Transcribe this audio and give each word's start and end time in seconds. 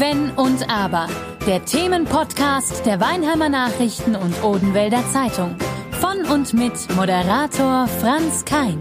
Wenn 0.00 0.30
und 0.30 0.66
Aber. 0.70 1.08
Der 1.46 1.62
Themenpodcast 1.62 2.86
der 2.86 3.00
Weinheimer 3.00 3.50
Nachrichten 3.50 4.16
und 4.16 4.42
Odenwälder 4.42 5.04
Zeitung. 5.12 5.56
Von 5.90 6.24
und 6.24 6.54
mit 6.54 6.72
Moderator 6.96 7.86
Franz 7.86 8.46
Kein. 8.46 8.80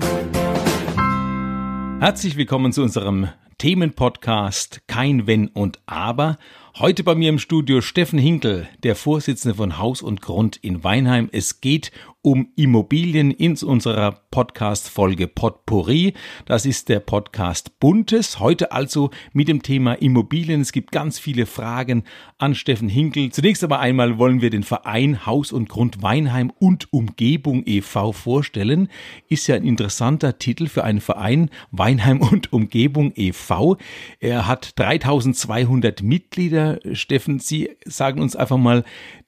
Herzlich 1.99 2.37
willkommen 2.37 2.71
zu 2.71 2.83
unserem 2.83 3.27
Themenpodcast 3.57 4.87
Kein 4.87 5.27
Wenn 5.27 5.49
und 5.49 5.81
Aber. 5.87 6.37
Heute 6.77 7.03
bei 7.03 7.15
mir 7.15 7.27
im 7.27 7.39
Studio 7.39 7.81
Steffen 7.81 8.17
Hinkel, 8.17 8.69
der 8.83 8.95
Vorsitzende 8.95 9.55
von 9.55 9.77
Haus 9.77 10.01
und 10.01 10.21
Grund 10.21 10.55
in 10.55 10.85
Weinheim. 10.85 11.27
Es 11.33 11.59
geht 11.59 11.91
um 12.21 12.49
Immobilien 12.55 13.31
in 13.31 13.55
unserer 13.63 14.11
Podcast-Folge 14.29 15.27
Potpourri. 15.27 16.13
Das 16.45 16.65
ist 16.65 16.89
der 16.89 16.99
Podcast 16.99 17.79
Buntes. 17.79 18.39
Heute 18.39 18.73
also 18.73 19.09
mit 19.31 19.47
dem 19.47 19.61
Thema 19.61 19.93
Immobilien. 19.93 20.59
Es 20.59 20.73
gibt 20.73 20.91
ganz 20.91 21.17
viele 21.17 21.45
Fragen 21.45 22.03
an 22.37 22.55
Steffen 22.55 22.89
Hinkel. 22.89 23.31
Zunächst 23.31 23.63
aber 23.63 23.79
einmal 23.79 24.17
wollen 24.17 24.41
wir 24.41 24.49
den 24.49 24.63
Verein 24.63 25.25
Haus 25.25 25.53
und 25.53 25.69
Grund 25.69 26.01
Weinheim 26.01 26.51
und 26.59 26.91
Umgebung 26.91 27.63
e.V. 27.65 28.11
vorstellen. 28.11 28.89
Ist 29.29 29.47
ja 29.47 29.55
ein 29.55 29.63
interessanter 29.63 30.37
Titel 30.37 30.67
für 30.67 30.83
einen 30.83 31.01
Verein 31.01 31.49
Weinheim 31.71 32.21
und 32.21 32.51
Umgebung 32.51 33.13
e.V. 33.15 33.77
Er 34.19 34.45
hat 34.45 34.77
3200 34.77 36.03
Mitglieder. 36.03 36.79
Steffen, 36.91 37.39
Sie 37.39 37.69
sagen 37.85 38.21
uns 38.21 38.35
einfach 38.35 38.57
mal, 38.57 38.83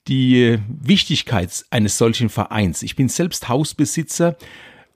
die 0.08 0.58
Wichtigkeit 0.68 1.66
eines 1.70 1.98
solchen 1.98 2.30
Vereins. 2.30 2.82
Ich 2.84 2.96
bin 2.96 3.10
selbst 3.10 3.50
Hausbesitzer, 3.50 4.36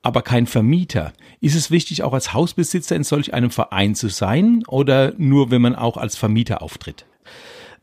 aber 0.02 0.22
kein 0.22 0.46
Vermieter. 0.46 1.12
Ist 1.40 1.56
es 1.56 1.70
wichtig, 1.70 2.02
auch 2.02 2.12
als 2.12 2.32
Hausbesitzer 2.32 2.96
in 2.96 3.04
solch 3.04 3.34
einem 3.34 3.50
Verein 3.50 3.94
zu 3.94 4.08
sein 4.08 4.62
oder 4.68 5.12
nur, 5.16 5.50
wenn 5.50 5.62
man 5.62 5.74
auch 5.74 5.96
als 5.96 6.16
Vermieter 6.16 6.62
auftritt? 6.62 7.06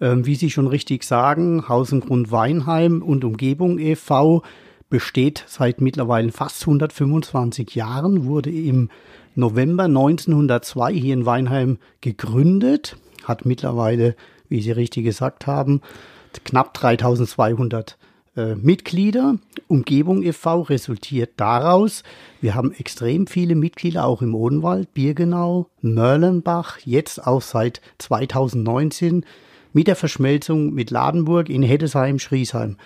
Ähm, 0.02 0.26
wie 0.26 0.36
Sie 0.36 0.50
schon 0.50 0.68
richtig 0.68 1.04
sagen, 1.04 1.68
Haus 1.68 1.92
und 1.92 2.06
Grund 2.06 2.32
Weinheim 2.32 3.02
und 3.02 3.24
Umgebung 3.24 3.80
e.V. 3.80 4.44
besteht 4.90 5.44
seit 5.48 5.82
mittlerweile 5.82 6.32
fast 6.32 6.62
125 6.64 7.76
Jahren, 7.76 8.26
wurde 8.26 8.52
im 8.52 8.90
November 9.36 9.84
1902 9.84 10.94
hier 10.94 11.14
in 11.14 11.26
Weinheim 11.26 11.78
gegründet, 12.02 12.98
hat 13.24 13.46
mittlerweile, 13.46 14.16
wie 14.50 14.62
Sie 14.62 14.72
richtig 14.72 15.06
gesagt 15.06 15.48
haben, 15.48 15.82
knapp 16.46 16.74
3200 16.74 17.98
äh, 18.36 18.56
Mitglieder. 18.56 19.38
Umgebung 19.68 20.24
e.V. 20.24 20.62
resultiert 20.62 21.32
daraus, 21.38 22.04
wir 22.42 22.56
haben 22.56 22.72
extrem 22.74 23.28
viele 23.28 23.56
Mitglieder 23.56 24.06
auch 24.06 24.22
im 24.22 24.34
Odenwald, 24.36 24.94
Birgenau, 24.94 25.68
Mörlenbach, 25.82 26.80
jetzt 26.80 27.26
auch 27.26 27.42
seit 27.42 27.82
2019 28.00 29.26
mit 29.72 29.88
der 29.88 29.96
Verschmelzung 29.96 30.74
mit 30.74 30.92
Ladenburg 30.92 31.50
in 31.50 31.64
Heddesheim, 31.64 32.20
Schriesheim. 32.20 32.78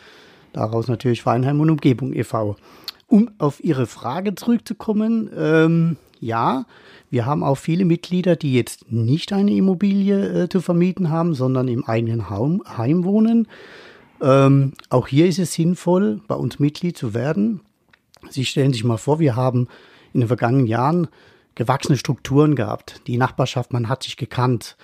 Daraus 0.53 0.87
natürlich 0.87 1.25
Weinheim 1.25 1.59
und 1.59 1.69
Umgebung 1.69 2.13
e.V. 2.13 2.55
Um 3.07 3.29
auf 3.37 3.63
Ihre 3.63 3.87
Frage 3.87 4.35
zurückzukommen, 4.35 5.29
ähm, 5.37 5.97
ja, 6.21 6.65
wir 7.09 7.25
haben 7.25 7.43
auch 7.43 7.57
viele 7.57 7.85
Mitglieder, 7.85 8.35
die 8.35 8.53
jetzt 8.53 8.91
nicht 8.91 9.31
eine 9.33 9.53
Immobilie 9.53 10.43
äh, 10.43 10.49
zu 10.49 10.61
vermieten 10.61 11.09
haben, 11.09 11.33
sondern 11.33 11.67
im 11.67 11.85
eigenen 11.85 12.29
Heim, 12.29 12.61
Heim 12.65 13.03
wohnen. 13.03 13.47
Ähm, 14.21 14.73
auch 14.89 15.07
hier 15.07 15.27
ist 15.27 15.39
es 15.39 15.53
sinnvoll, 15.53 16.21
bei 16.27 16.35
uns 16.35 16.59
Mitglied 16.59 16.97
zu 16.97 17.13
werden. 17.13 17.61
Sie 18.29 18.45
stellen 18.45 18.73
sich 18.73 18.83
mal 18.83 18.97
vor, 18.97 19.19
wir 19.19 19.35
haben 19.35 19.67
in 20.13 20.21
den 20.21 20.27
vergangenen 20.27 20.67
Jahren 20.67 21.07
gewachsene 21.55 21.97
Strukturen 21.97 22.55
gehabt. 22.55 23.01
Die 23.07 23.17
Nachbarschaft, 23.17 23.73
man 23.73 23.89
hat 23.89 24.03
sich 24.03 24.17
gekannt. 24.17 24.77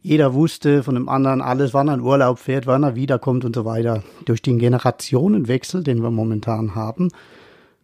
Jeder 0.00 0.32
wusste 0.32 0.82
von 0.82 0.94
dem 0.94 1.08
anderen 1.08 1.42
alles, 1.42 1.74
wann 1.74 1.88
er 1.88 1.94
in 1.94 2.00
Urlaub 2.00 2.38
fährt, 2.38 2.66
wann 2.66 2.84
er 2.84 2.94
wiederkommt 2.94 3.44
und 3.44 3.54
so 3.54 3.64
weiter. 3.64 4.04
Durch 4.24 4.42
den 4.42 4.58
Generationenwechsel, 4.58 5.82
den 5.82 6.02
wir 6.02 6.10
momentan 6.10 6.74
haben, 6.74 7.10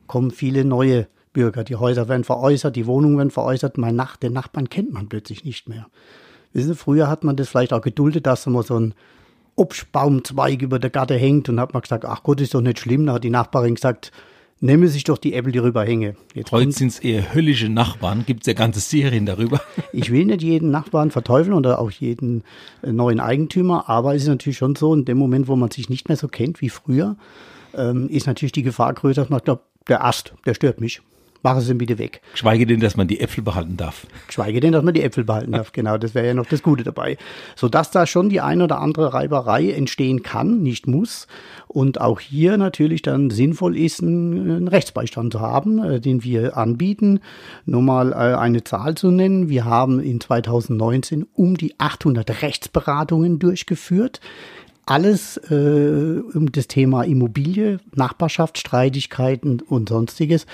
kommen 0.06 0.30
viele 0.30 0.64
neue 0.64 1.08
Bürger. 1.34 1.64
Die 1.64 1.76
Häuser 1.76 2.08
werden 2.08 2.24
veräußert, 2.24 2.74
die 2.74 2.86
Wohnungen 2.86 3.18
werden 3.18 3.30
veräußert. 3.30 3.76
Mein 3.76 3.94
Nach 3.94 4.16
den 4.16 4.32
Nachbarn 4.32 4.70
kennt 4.70 4.94
man 4.94 5.10
plötzlich 5.10 5.44
nicht 5.44 5.68
mehr. 5.68 5.88
Wissen 6.54 6.68
Sie, 6.68 6.74
früher 6.74 7.08
hat 7.08 7.24
man 7.24 7.36
das 7.36 7.50
vielleicht 7.50 7.74
auch 7.74 7.82
geduldet, 7.82 8.26
dass 8.26 8.46
immer 8.46 8.62
so 8.62 8.78
ein 8.80 8.94
Obstbaumzweig 9.56 10.62
über 10.62 10.78
der 10.78 10.90
Gatte 10.90 11.14
hängt 11.14 11.48
und 11.50 11.60
hat 11.60 11.74
man 11.74 11.82
gesagt, 11.82 12.06
ach 12.06 12.22
Gott, 12.22 12.40
ist 12.40 12.54
doch 12.54 12.62
nicht 12.62 12.78
schlimm. 12.78 13.06
Da 13.06 13.14
hat 13.14 13.24
die 13.24 13.30
Nachbarin 13.30 13.74
gesagt, 13.74 14.10
nehmen 14.60 14.88
sich 14.88 15.04
doch 15.04 15.18
die 15.18 15.34
Äpfel, 15.34 15.52
die 15.52 15.58
rüberhänge. 15.58 16.16
Jetzt 16.32 16.52
Heute 16.52 16.72
sind 16.72 16.88
es 16.88 16.98
eher 17.00 17.34
höllische 17.34 17.68
Nachbarn. 17.68 18.24
Gibt 18.26 18.42
es 18.42 18.46
ja 18.46 18.54
ganze 18.54 18.80
Serien 18.80 19.26
darüber. 19.26 19.60
Ich 19.92 20.10
will 20.10 20.24
nicht 20.24 20.42
jeden 20.42 20.72
Nachbarn 20.72 21.12
verteufeln 21.12 21.54
oder 21.54 21.78
auch 21.78 21.90
jeden 21.90 22.42
äh, 22.82 22.90
neuen 22.90 23.20
Eigentümer, 23.20 23.88
aber 23.88 24.16
es 24.16 24.22
ist 24.22 24.28
natürlich 24.28 24.58
schon 24.58 24.74
so, 24.74 24.92
in 24.92 25.04
dem 25.04 25.18
Moment, 25.18 25.46
wo 25.46 25.54
man 25.54 25.70
sich 25.70 25.88
nicht 25.88 26.08
mehr 26.08 26.16
so 26.16 26.26
kennt 26.26 26.60
wie 26.60 26.68
früher, 26.68 27.16
ähm, 27.74 28.08
ist 28.08 28.26
natürlich 28.26 28.50
die 28.50 28.64
Gefahr 28.64 28.92
größer, 28.92 29.22
dass 29.22 29.30
man 29.30 29.40
glaubt, 29.40 29.62
der 29.86 30.04
Ast, 30.04 30.34
der 30.46 30.54
stört 30.54 30.80
mich 30.80 31.00
machen 31.44 31.60
Sie 31.60 31.74
bitte 31.74 31.98
weg. 31.98 32.22
Schweige 32.34 32.66
denn, 32.66 32.80
dass 32.80 32.96
man 32.96 33.06
die 33.06 33.20
Äpfel 33.20 33.44
behalten 33.44 33.76
darf. 33.76 34.06
Schweige 34.28 34.60
denn, 34.60 34.72
dass 34.72 34.82
man 34.82 34.94
die 34.94 35.02
Äpfel 35.02 35.24
behalten 35.24 35.52
darf. 35.52 35.72
Genau, 35.84 35.98
das 35.98 36.14
wäre 36.14 36.26
ja 36.28 36.34
noch 36.34 36.46
das 36.46 36.62
Gute 36.62 36.84
dabei. 36.84 37.18
Sodass 37.56 37.90
da 37.90 38.06
schon 38.06 38.28
die 38.28 38.40
ein 38.40 38.62
oder 38.62 38.80
andere 38.80 39.12
Reiberei 39.12 39.70
entstehen 39.70 40.22
kann, 40.22 40.62
nicht 40.62 40.86
muss. 40.86 41.26
Und 41.66 42.00
auch 42.00 42.20
hier 42.20 42.56
natürlich 42.56 43.02
dann 43.02 43.30
sinnvoll 43.30 43.76
ist, 43.76 44.00
einen 44.00 44.68
Rechtsbeistand 44.68 45.32
zu 45.32 45.40
haben, 45.40 45.82
äh, 45.82 46.00
den 46.00 46.22
wir 46.24 46.56
anbieten. 46.56 47.20
Nur 47.66 47.82
mal 47.82 48.12
äh, 48.12 48.36
eine 48.36 48.64
Zahl 48.64 48.94
zu 48.94 49.10
nennen. 49.10 49.48
Wir 49.48 49.64
haben 49.64 50.00
in 50.00 50.20
2019 50.20 51.26
um 51.34 51.56
die 51.56 51.74
800 51.78 52.42
Rechtsberatungen 52.42 53.38
durchgeführt 53.38 54.20
alles 54.86 55.38
äh, 55.50 56.20
um 56.34 56.52
das 56.52 56.68
Thema 56.68 57.04
Immobilie, 57.04 57.78
Nachbarschaft, 57.94 58.58
Streitigkeiten 58.58 59.62
und 59.62 59.88
sonstiges 59.88 60.46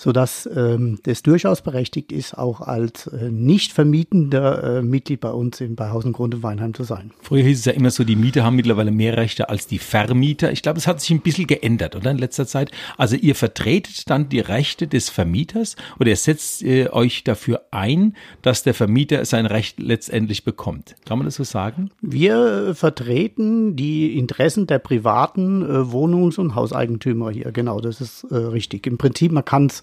sodass 0.00 0.48
ähm, 0.56 0.98
das 1.02 1.22
durchaus 1.22 1.60
berechtigt 1.60 2.10
ist, 2.10 2.32
auch 2.32 2.62
als 2.62 3.06
äh, 3.08 3.30
nicht 3.30 3.70
vermietender 3.70 4.78
äh, 4.78 4.82
Mitglied 4.82 5.20
bei 5.20 5.30
uns 5.30 5.60
in, 5.60 5.76
bei 5.76 5.90
Haus 5.90 6.06
und 6.06 6.14
Grund 6.14 6.32
in 6.32 6.42
Weinheim 6.42 6.72
zu 6.72 6.84
sein. 6.84 7.10
Früher 7.20 7.42
hieß 7.42 7.58
es 7.58 7.64
ja 7.66 7.72
immer 7.72 7.90
so, 7.90 8.02
die 8.02 8.16
Mieter 8.16 8.42
haben 8.42 8.56
mittlerweile 8.56 8.92
mehr 8.92 9.18
Rechte 9.18 9.50
als 9.50 9.66
die 9.66 9.78
Vermieter. 9.78 10.52
Ich 10.52 10.62
glaube, 10.62 10.78
es 10.78 10.86
hat 10.86 11.02
sich 11.02 11.10
ein 11.10 11.20
bisschen 11.20 11.46
geändert, 11.46 11.96
oder 11.96 12.12
in 12.12 12.16
letzter 12.16 12.46
Zeit. 12.46 12.70
Also 12.96 13.14
ihr 13.14 13.34
vertretet 13.34 14.08
dann 14.08 14.30
die 14.30 14.40
Rechte 14.40 14.86
des 14.86 15.10
Vermieters 15.10 15.76
oder 15.98 16.08
ihr 16.08 16.16
setzt 16.16 16.62
äh, 16.62 16.88
euch 16.88 17.22
dafür 17.22 17.66
ein, 17.70 18.16
dass 18.40 18.62
der 18.62 18.72
Vermieter 18.72 19.22
sein 19.26 19.44
Recht 19.44 19.78
letztendlich 19.78 20.44
bekommt. 20.44 20.96
Kann 21.04 21.18
man 21.18 21.26
das 21.26 21.34
so 21.34 21.44
sagen? 21.44 21.90
Wir 22.00 22.74
vertreten 22.74 23.76
die 23.76 24.16
Interessen 24.16 24.66
der 24.66 24.78
privaten 24.78 25.60
äh, 25.60 25.92
Wohnungs- 25.92 26.38
und 26.38 26.54
Hauseigentümer 26.54 27.30
hier. 27.30 27.52
Genau, 27.52 27.82
das 27.82 28.00
ist 28.00 28.24
äh, 28.30 28.36
richtig. 28.36 28.86
Im 28.86 28.96
Prinzip, 28.96 29.30
man 29.30 29.44
kann 29.44 29.66
es 29.66 29.82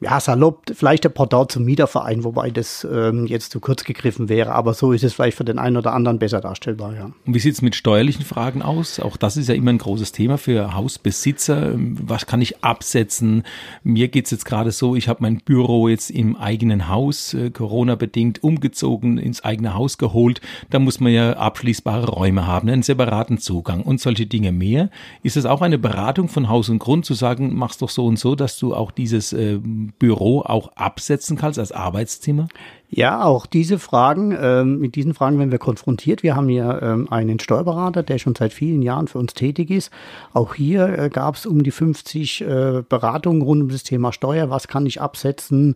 ja, 0.00 0.20
salopp, 0.20 0.64
vielleicht 0.74 1.04
der 1.04 1.08
Portal 1.08 1.48
zum 1.48 1.64
Mieterverein, 1.64 2.22
wobei 2.22 2.50
das 2.50 2.86
ähm, 2.90 3.26
jetzt 3.26 3.50
zu 3.50 3.60
kurz 3.60 3.82
gegriffen 3.82 4.28
wäre, 4.28 4.52
aber 4.52 4.74
so 4.74 4.92
ist 4.92 5.02
es 5.02 5.14
vielleicht 5.14 5.38
für 5.38 5.44
den 5.44 5.58
einen 5.58 5.78
oder 5.78 5.94
anderen 5.94 6.18
besser 6.18 6.42
darstellbar, 6.42 6.94
ja. 6.94 7.10
Und 7.24 7.34
wie 7.34 7.38
sieht 7.38 7.54
es 7.54 7.62
mit 7.62 7.74
steuerlichen 7.74 8.24
Fragen 8.24 8.60
aus? 8.60 9.00
Auch 9.00 9.16
das 9.16 9.38
ist 9.38 9.48
ja 9.48 9.54
immer 9.54 9.70
ein 9.70 9.78
großes 9.78 10.12
Thema 10.12 10.36
für 10.36 10.74
Hausbesitzer. 10.74 11.72
Was 11.76 12.26
kann 12.26 12.42
ich 12.42 12.62
absetzen? 12.62 13.44
Mir 13.84 14.08
geht's 14.08 14.30
jetzt 14.30 14.44
gerade 14.44 14.70
so, 14.70 14.96
ich 14.96 15.08
habe 15.08 15.22
mein 15.22 15.38
Büro 15.38 15.88
jetzt 15.88 16.10
im 16.10 16.36
eigenen 16.36 16.88
Haus, 16.88 17.32
äh, 17.32 17.50
Corona-bedingt, 17.50 18.42
umgezogen, 18.42 19.16
ins 19.16 19.44
eigene 19.44 19.74
Haus 19.74 19.96
geholt. 19.96 20.42
Da 20.68 20.78
muss 20.78 21.00
man 21.00 21.12
ja 21.12 21.32
abschließbare 21.34 22.06
Räume 22.06 22.46
haben, 22.46 22.68
einen 22.68 22.82
separaten 22.82 23.38
Zugang 23.38 23.82
und 23.82 23.98
solche 23.98 24.26
Dinge 24.26 24.52
mehr. 24.52 24.90
Ist 25.22 25.38
es 25.38 25.46
auch 25.46 25.62
eine 25.62 25.78
Beratung 25.78 26.28
von 26.28 26.50
Haus 26.50 26.68
und 26.68 26.80
Grund 26.80 27.06
zu 27.06 27.14
sagen, 27.14 27.54
mach's 27.54 27.78
doch 27.78 27.88
so 27.88 28.04
und 28.04 28.18
so, 28.18 28.34
dass 28.34 28.58
du 28.58 28.74
auch 28.74 28.90
dieses 28.90 29.32
äh, 29.32 29.58
Büro 29.98 30.40
auch 30.40 30.72
absetzen 30.76 31.36
kannst 31.36 31.58
als 31.58 31.72
Arbeitszimmer? 31.72 32.48
Ja, 32.88 33.24
auch 33.24 33.46
diese 33.46 33.80
Fragen, 33.80 34.36
ähm, 34.40 34.78
mit 34.78 34.94
diesen 34.94 35.12
Fragen 35.12 35.38
werden 35.38 35.50
wir 35.50 35.58
konfrontiert. 35.58 36.22
Wir 36.22 36.36
haben 36.36 36.48
hier 36.48 36.80
ähm, 36.82 37.08
einen 37.10 37.40
Steuerberater, 37.40 38.04
der 38.04 38.18
schon 38.18 38.36
seit 38.36 38.52
vielen 38.52 38.80
Jahren 38.80 39.08
für 39.08 39.18
uns 39.18 39.34
tätig 39.34 39.70
ist. 39.70 39.90
Auch 40.32 40.54
hier 40.54 40.98
äh, 40.98 41.08
gab 41.08 41.34
es 41.34 41.46
um 41.46 41.64
die 41.64 41.72
50 41.72 42.42
äh, 42.42 42.82
Beratungen 42.88 43.42
rund 43.42 43.62
um 43.62 43.68
das 43.70 43.82
Thema 43.82 44.12
Steuer. 44.12 44.50
Was 44.50 44.68
kann 44.68 44.86
ich 44.86 45.00
absetzen? 45.00 45.74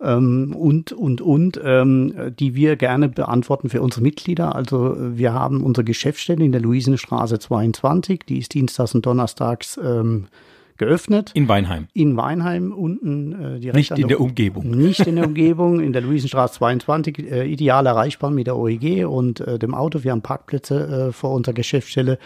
Ähm, 0.00 0.54
und, 0.56 0.92
und, 0.92 1.20
und, 1.20 1.60
ähm, 1.64 2.32
die 2.38 2.54
wir 2.54 2.76
gerne 2.76 3.08
beantworten 3.08 3.68
für 3.68 3.82
unsere 3.82 4.02
Mitglieder. 4.02 4.54
Also 4.54 4.96
wir 4.98 5.32
haben 5.32 5.64
unsere 5.64 5.84
Geschäftsstelle 5.84 6.44
in 6.44 6.52
der 6.52 6.60
Luisenstraße 6.60 7.40
22, 7.40 8.20
die 8.28 8.38
ist 8.38 8.54
dienstags 8.54 8.94
und 8.94 9.06
donnerstags 9.06 9.78
ähm, 9.82 10.26
geöffnet. 10.76 11.30
In 11.34 11.48
Weinheim. 11.48 11.88
In 11.92 12.16
Weinheim 12.16 12.72
unten 12.72 13.32
äh, 13.32 13.60
direkt. 13.60 13.76
Nicht 13.76 13.98
in 13.98 14.08
der 14.08 14.20
Umgebung. 14.20 14.70
Nicht 14.70 15.06
in 15.06 15.16
der 15.16 15.26
Umgebung, 15.28 15.80
in 15.80 15.92
der 15.92 16.02
Luisenstraße 16.02 16.54
22, 16.54 17.30
äh, 17.30 17.44
ideal 17.44 17.86
erreichbar 17.86 18.30
mit 18.30 18.46
der 18.46 18.56
OEG 18.56 19.06
und 19.06 19.40
äh, 19.40 19.58
dem 19.58 19.74
Auto. 19.74 20.04
Wir 20.04 20.12
haben 20.12 20.22
Parkplätze 20.22 21.08
äh, 21.08 21.12
vor 21.12 21.32
unserer 21.32 21.54
Geschäftsstelle. 21.54 22.18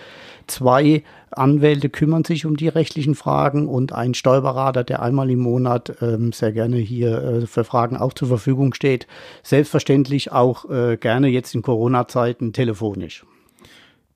Zwei 0.46 1.02
Anwälte 1.30 1.90
kümmern 1.90 2.24
sich 2.24 2.46
um 2.46 2.56
die 2.56 2.68
rechtlichen 2.68 3.14
Fragen 3.14 3.68
und 3.68 3.92
ein 3.92 4.14
Steuerberater, 4.14 4.82
der 4.82 5.02
einmal 5.02 5.30
im 5.30 5.40
Monat 5.40 5.96
ähm, 6.00 6.32
sehr 6.32 6.52
gerne 6.52 6.78
hier 6.78 7.22
äh, 7.22 7.46
für 7.46 7.64
Fragen 7.64 7.96
auch 7.96 8.14
zur 8.14 8.28
Verfügung 8.28 8.72
steht. 8.72 9.06
Selbstverständlich 9.42 10.32
auch 10.32 10.68
äh, 10.70 10.96
gerne 10.96 11.28
jetzt 11.28 11.54
in 11.54 11.62
Corona-Zeiten 11.62 12.52
telefonisch. 12.52 13.24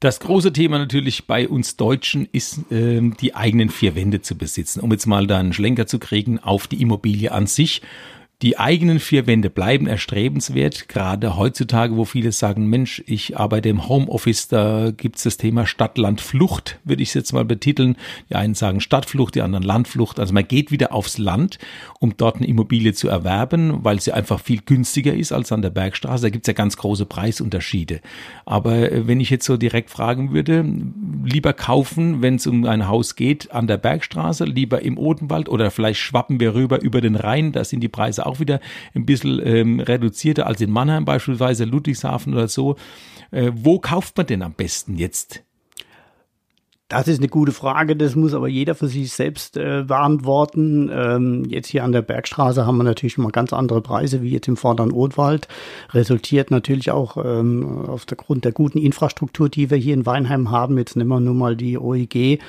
Das 0.02 0.18
große 0.18 0.52
Thema 0.52 0.80
natürlich 0.80 1.28
bei 1.28 1.46
uns 1.46 1.76
Deutschen 1.76 2.26
ist, 2.32 2.58
ähm, 2.72 3.16
die 3.20 3.36
eigenen 3.36 3.68
vier 3.68 3.94
Wände 3.94 4.20
zu 4.20 4.36
besitzen, 4.36 4.80
um 4.80 4.90
jetzt 4.90 5.06
mal 5.06 5.28
da 5.28 5.38
einen 5.38 5.52
Schlenker 5.52 5.86
zu 5.86 6.00
kriegen 6.00 6.40
auf 6.40 6.66
die 6.66 6.82
Immobilie 6.82 7.30
an 7.30 7.46
sich. 7.46 7.82
Die 8.42 8.58
eigenen 8.58 8.98
vier 8.98 9.28
Wände 9.28 9.50
bleiben 9.50 9.86
erstrebenswert, 9.86 10.88
gerade 10.88 11.36
heutzutage, 11.36 11.96
wo 11.96 12.04
viele 12.04 12.32
sagen, 12.32 12.66
Mensch, 12.66 13.00
ich 13.06 13.38
arbeite 13.38 13.68
im 13.68 13.88
Homeoffice, 13.88 14.48
da 14.48 14.90
gibt's 14.90 15.22
das 15.22 15.36
Thema 15.36 15.64
Stadt-Land-Flucht, 15.64 16.80
würde 16.82 17.04
ich 17.04 17.10
es 17.10 17.14
jetzt 17.14 17.32
mal 17.32 17.44
betiteln. 17.44 17.96
Die 18.30 18.34
einen 18.34 18.56
sagen 18.56 18.80
Stadtflucht, 18.80 19.36
die 19.36 19.42
anderen 19.42 19.62
Landflucht. 19.62 20.18
Also 20.18 20.34
man 20.34 20.48
geht 20.48 20.72
wieder 20.72 20.92
aufs 20.92 21.18
Land, 21.18 21.60
um 22.00 22.16
dort 22.16 22.38
eine 22.38 22.48
Immobilie 22.48 22.92
zu 22.94 23.08
erwerben, 23.08 23.84
weil 23.84 24.00
sie 24.00 24.10
einfach 24.10 24.40
viel 24.40 24.60
günstiger 24.60 25.14
ist 25.14 25.30
als 25.30 25.52
an 25.52 25.62
der 25.62 25.70
Bergstraße. 25.70 26.24
Da 26.24 26.30
gibt's 26.30 26.48
ja 26.48 26.54
ganz 26.54 26.76
große 26.76 27.06
Preisunterschiede. 27.06 28.00
Aber 28.44 28.90
äh, 28.90 29.06
wenn 29.06 29.20
ich 29.20 29.30
jetzt 29.30 29.46
so 29.46 29.56
direkt 29.56 29.88
fragen 29.88 30.32
würde, 30.32 30.64
lieber 31.24 31.52
kaufen, 31.52 32.22
wenn 32.22 32.34
es 32.34 32.48
um 32.48 32.64
ein 32.64 32.88
Haus 32.88 33.14
geht, 33.14 33.52
an 33.52 33.68
der 33.68 33.76
Bergstraße, 33.76 34.44
lieber 34.46 34.82
im 34.82 34.98
Odenwald 34.98 35.48
oder 35.48 35.70
vielleicht 35.70 36.00
schwappen 36.00 36.40
wir 36.40 36.56
rüber 36.56 36.82
über 36.82 37.00
den 37.00 37.14
Rhein, 37.14 37.52
da 37.52 37.62
sind 37.62 37.82
die 37.82 37.88
Preise 37.88 38.26
auch 38.26 38.31
auch 38.32 38.40
wieder 38.40 38.60
ein 38.94 39.06
bisschen 39.06 39.40
ähm, 39.44 39.80
reduzierter 39.80 40.46
als 40.46 40.60
in 40.60 40.70
Mannheim 40.70 41.04
beispielsweise, 41.04 41.64
Ludwigshafen 41.64 42.34
oder 42.34 42.48
so. 42.48 42.76
Äh, 43.30 43.52
wo 43.54 43.78
kauft 43.78 44.16
man 44.16 44.26
denn 44.26 44.42
am 44.42 44.54
besten 44.54 44.96
jetzt? 44.96 45.42
Das 46.92 47.08
ist 47.08 47.20
eine 47.20 47.28
gute 47.28 47.52
Frage, 47.52 47.96
das 47.96 48.16
muss 48.16 48.34
aber 48.34 48.48
jeder 48.48 48.74
für 48.74 48.86
sich 48.86 49.10
selbst 49.14 49.56
äh, 49.56 49.82
beantworten. 49.86 50.90
Ähm, 50.92 51.46
jetzt 51.48 51.68
hier 51.68 51.84
an 51.84 51.92
der 51.92 52.02
Bergstraße 52.02 52.66
haben 52.66 52.76
wir 52.76 52.84
natürlich 52.84 53.16
mal 53.16 53.30
ganz 53.30 53.54
andere 53.54 53.80
Preise 53.80 54.20
wie 54.20 54.28
jetzt 54.28 54.46
im 54.46 54.58
vorderen 54.58 54.92
Odenwald. 54.92 55.48
Resultiert 55.94 56.50
natürlich 56.50 56.90
auch 56.90 57.16
ähm, 57.16 57.86
auf 57.88 58.04
der 58.04 58.52
guten 58.52 58.76
Infrastruktur, 58.76 59.48
die 59.48 59.70
wir 59.70 59.78
hier 59.78 59.94
in 59.94 60.04
Weinheim 60.04 60.50
haben. 60.50 60.76
Jetzt 60.76 60.94
nehmen 60.94 61.08
wir 61.08 61.20
nur 61.20 61.32
mal 61.32 61.56
die 61.56 61.78
OEG 61.78 62.40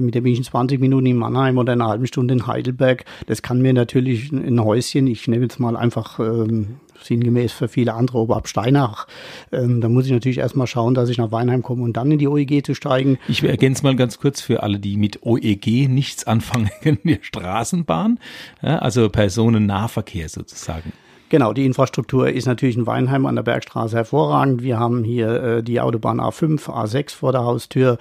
mit 0.00 0.14
der 0.14 0.20
bin 0.20 0.32
ich 0.32 0.38
in 0.38 0.44
20 0.44 0.80
Minuten 0.80 1.06
in 1.06 1.16
Mannheim 1.16 1.58
oder 1.58 1.72
eine 1.72 1.86
halbe 1.86 2.06
Stunde 2.06 2.34
in 2.34 2.46
Heidelberg. 2.46 3.04
Das 3.26 3.42
kann 3.42 3.60
mir 3.60 3.72
natürlich 3.72 4.32
ein 4.32 4.62
Häuschen, 4.62 5.06
ich 5.06 5.26
nehme 5.28 5.44
jetzt 5.44 5.60
mal 5.60 5.76
einfach 5.76 6.18
ähm, 6.18 6.76
sinngemäß 7.04 7.52
für 7.52 7.68
viele 7.68 7.94
andere 7.94 8.18
Oberab 8.18 8.48
Steinach. 8.48 9.06
Ähm, 9.50 9.80
da 9.80 9.88
muss 9.88 10.06
ich 10.06 10.12
natürlich 10.12 10.38
erstmal 10.38 10.66
schauen, 10.66 10.94
dass 10.94 11.08
ich 11.08 11.18
nach 11.18 11.32
Weinheim 11.32 11.62
komme 11.62 11.82
und 11.82 11.96
dann 11.96 12.10
in 12.10 12.18
die 12.18 12.28
OEG 12.28 12.64
zu 12.64 12.74
steigen. 12.74 13.18
Ich 13.28 13.42
ergänze 13.42 13.82
mal 13.82 13.96
ganz 13.96 14.18
kurz 14.18 14.40
für 14.40 14.62
alle, 14.62 14.78
die 14.78 14.96
mit 14.96 15.20
OEG 15.22 15.88
nichts 15.88 16.24
anfangen 16.26 16.70
können, 16.82 16.98
die 17.04 17.18
Straßenbahn, 17.20 18.18
ja, 18.62 18.78
also 18.78 19.08
Personennahverkehr 19.08 20.28
sozusagen. 20.28 20.92
Genau, 21.32 21.54
die 21.54 21.64
Infrastruktur 21.64 22.28
ist 22.28 22.44
natürlich 22.44 22.76
in 22.76 22.86
Weinheim 22.86 23.24
an 23.24 23.36
der 23.36 23.42
Bergstraße 23.42 23.96
hervorragend. 23.96 24.62
Wir 24.62 24.78
haben 24.78 25.02
hier 25.02 25.42
äh, 25.42 25.62
die 25.62 25.80
Autobahn 25.80 26.20
A5, 26.20 26.66
A6 26.68 27.14
vor 27.14 27.32
der 27.32 27.42
Haustür. 27.42 27.96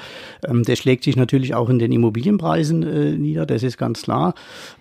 Ähm, 0.45 0.63
das 0.63 0.79
schlägt 0.79 1.05
sich 1.05 1.15
natürlich 1.15 1.55
auch 1.55 1.69
in 1.69 1.79
den 1.79 1.93
Immobilienpreisen 1.93 2.83
äh, 2.83 3.11
nieder, 3.17 3.45
das 3.45 3.63
ist 3.63 3.77
ganz 3.77 4.01
klar. 4.01 4.33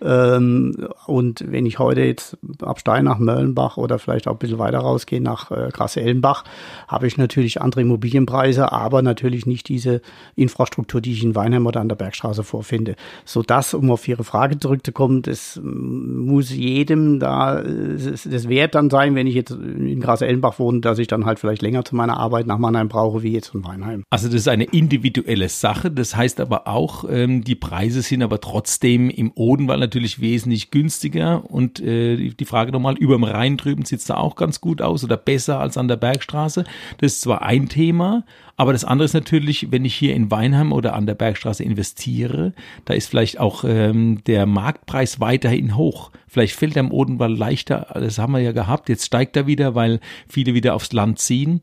Ähm, 0.02 0.88
und 1.06 1.44
wenn 1.46 1.64
ich 1.64 1.78
heute 1.78 2.00
jetzt 2.00 2.38
ab 2.60 2.80
Stein 2.80 3.04
nach 3.04 3.20
Möllenbach 3.20 3.76
oder 3.76 4.00
vielleicht 4.00 4.26
auch 4.26 4.32
ein 4.32 4.38
bisschen 4.38 4.58
weiter 4.58 4.80
rausgehe 4.80 5.20
nach 5.20 5.52
äh, 5.52 5.68
Grasse-Ellenbach, 5.72 6.42
habe 6.88 7.06
ich 7.06 7.18
natürlich 7.18 7.62
andere 7.62 7.82
Immobilienpreise, 7.82 8.72
aber 8.72 9.00
natürlich 9.02 9.46
nicht 9.46 9.68
diese 9.68 10.00
Infrastruktur, 10.34 11.00
die 11.00 11.12
ich 11.12 11.22
in 11.22 11.36
Weinheim 11.36 11.68
oder 11.68 11.78
an 11.78 11.88
der 11.88 11.94
Bergstraße 11.94 12.42
vorfinde. 12.42 12.96
Sodass, 13.24 13.74
um 13.74 13.92
auf 13.92 14.08
Ihre 14.08 14.24
Frage 14.24 14.58
zurückzukommen, 14.58 15.22
das 15.22 15.60
muss 15.62 16.50
jedem 16.50 17.20
da, 17.20 17.62
das, 17.62 18.24
das 18.24 18.39
es 18.40 18.48
wert 18.48 18.74
dann 18.74 18.90
sein, 18.90 19.14
wenn 19.14 19.26
ich 19.26 19.34
jetzt 19.34 19.50
in 19.50 20.00
Gras-Ellenbach 20.00 20.58
wohne, 20.58 20.80
dass 20.80 20.98
ich 20.98 21.06
dann 21.06 21.26
halt 21.26 21.38
vielleicht 21.38 21.62
länger 21.62 21.84
zu 21.84 21.94
meiner 21.94 22.16
Arbeit 22.16 22.46
nach 22.46 22.58
Mannheim 22.58 22.88
brauche, 22.88 23.22
wie 23.22 23.32
jetzt 23.32 23.54
in 23.54 23.64
Weinheim. 23.64 24.04
Also 24.10 24.28
das 24.28 24.36
ist 24.36 24.48
eine 24.48 24.64
individuelle 24.64 25.48
Sache. 25.48 25.90
Das 25.90 26.16
heißt 26.16 26.40
aber 26.40 26.66
auch, 26.66 27.04
ähm, 27.08 27.44
die 27.44 27.54
Preise 27.54 28.02
sind 28.02 28.22
aber 28.22 28.40
trotzdem 28.40 29.10
im 29.10 29.32
Odenwald 29.34 29.80
natürlich 29.80 30.20
wesentlich 30.20 30.70
günstiger. 30.70 31.44
Und 31.50 31.80
äh, 31.80 32.30
die 32.30 32.44
Frage 32.44 32.72
nochmal, 32.72 32.96
über 32.96 33.14
dem 33.14 33.24
Rhein 33.24 33.56
drüben 33.56 33.84
sieht 33.84 34.00
es 34.00 34.06
da 34.06 34.16
auch 34.16 34.36
ganz 34.36 34.60
gut 34.60 34.82
aus 34.82 35.04
oder 35.04 35.16
besser 35.16 35.60
als 35.60 35.76
an 35.76 35.88
der 35.88 35.96
Bergstraße. 35.96 36.64
Das 36.98 37.12
ist 37.12 37.20
zwar 37.22 37.42
ein 37.42 37.68
Thema, 37.68 38.24
aber 38.60 38.74
das 38.74 38.84
andere 38.84 39.06
ist 39.06 39.14
natürlich, 39.14 39.72
wenn 39.72 39.86
ich 39.86 39.94
hier 39.94 40.14
in 40.14 40.30
Weinheim 40.30 40.72
oder 40.72 40.92
an 40.92 41.06
der 41.06 41.14
Bergstraße 41.14 41.64
investiere, 41.64 42.52
da 42.84 42.92
ist 42.92 43.06
vielleicht 43.06 43.40
auch 43.40 43.64
ähm, 43.64 44.22
der 44.26 44.44
Marktpreis 44.44 45.18
weiterhin 45.18 45.78
hoch. 45.78 46.10
Vielleicht 46.28 46.56
fällt 46.56 46.76
er 46.76 46.80
im 46.80 46.92
Odenwald 46.92 47.38
leichter, 47.38 47.86
das 47.94 48.18
haben 48.18 48.34
wir 48.34 48.40
ja 48.40 48.52
gehabt. 48.52 48.90
Jetzt 48.90 49.06
steigt 49.06 49.34
er 49.38 49.46
wieder, 49.46 49.74
weil 49.74 49.98
viele 50.28 50.52
wieder 50.52 50.74
aufs 50.74 50.92
Land 50.92 51.20
ziehen. 51.20 51.62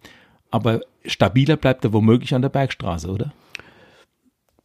Aber 0.50 0.82
stabiler 1.06 1.56
bleibt 1.56 1.86
er 1.86 1.94
womöglich 1.94 2.34
an 2.34 2.42
der 2.42 2.50
Bergstraße, 2.50 3.12
oder? 3.12 3.32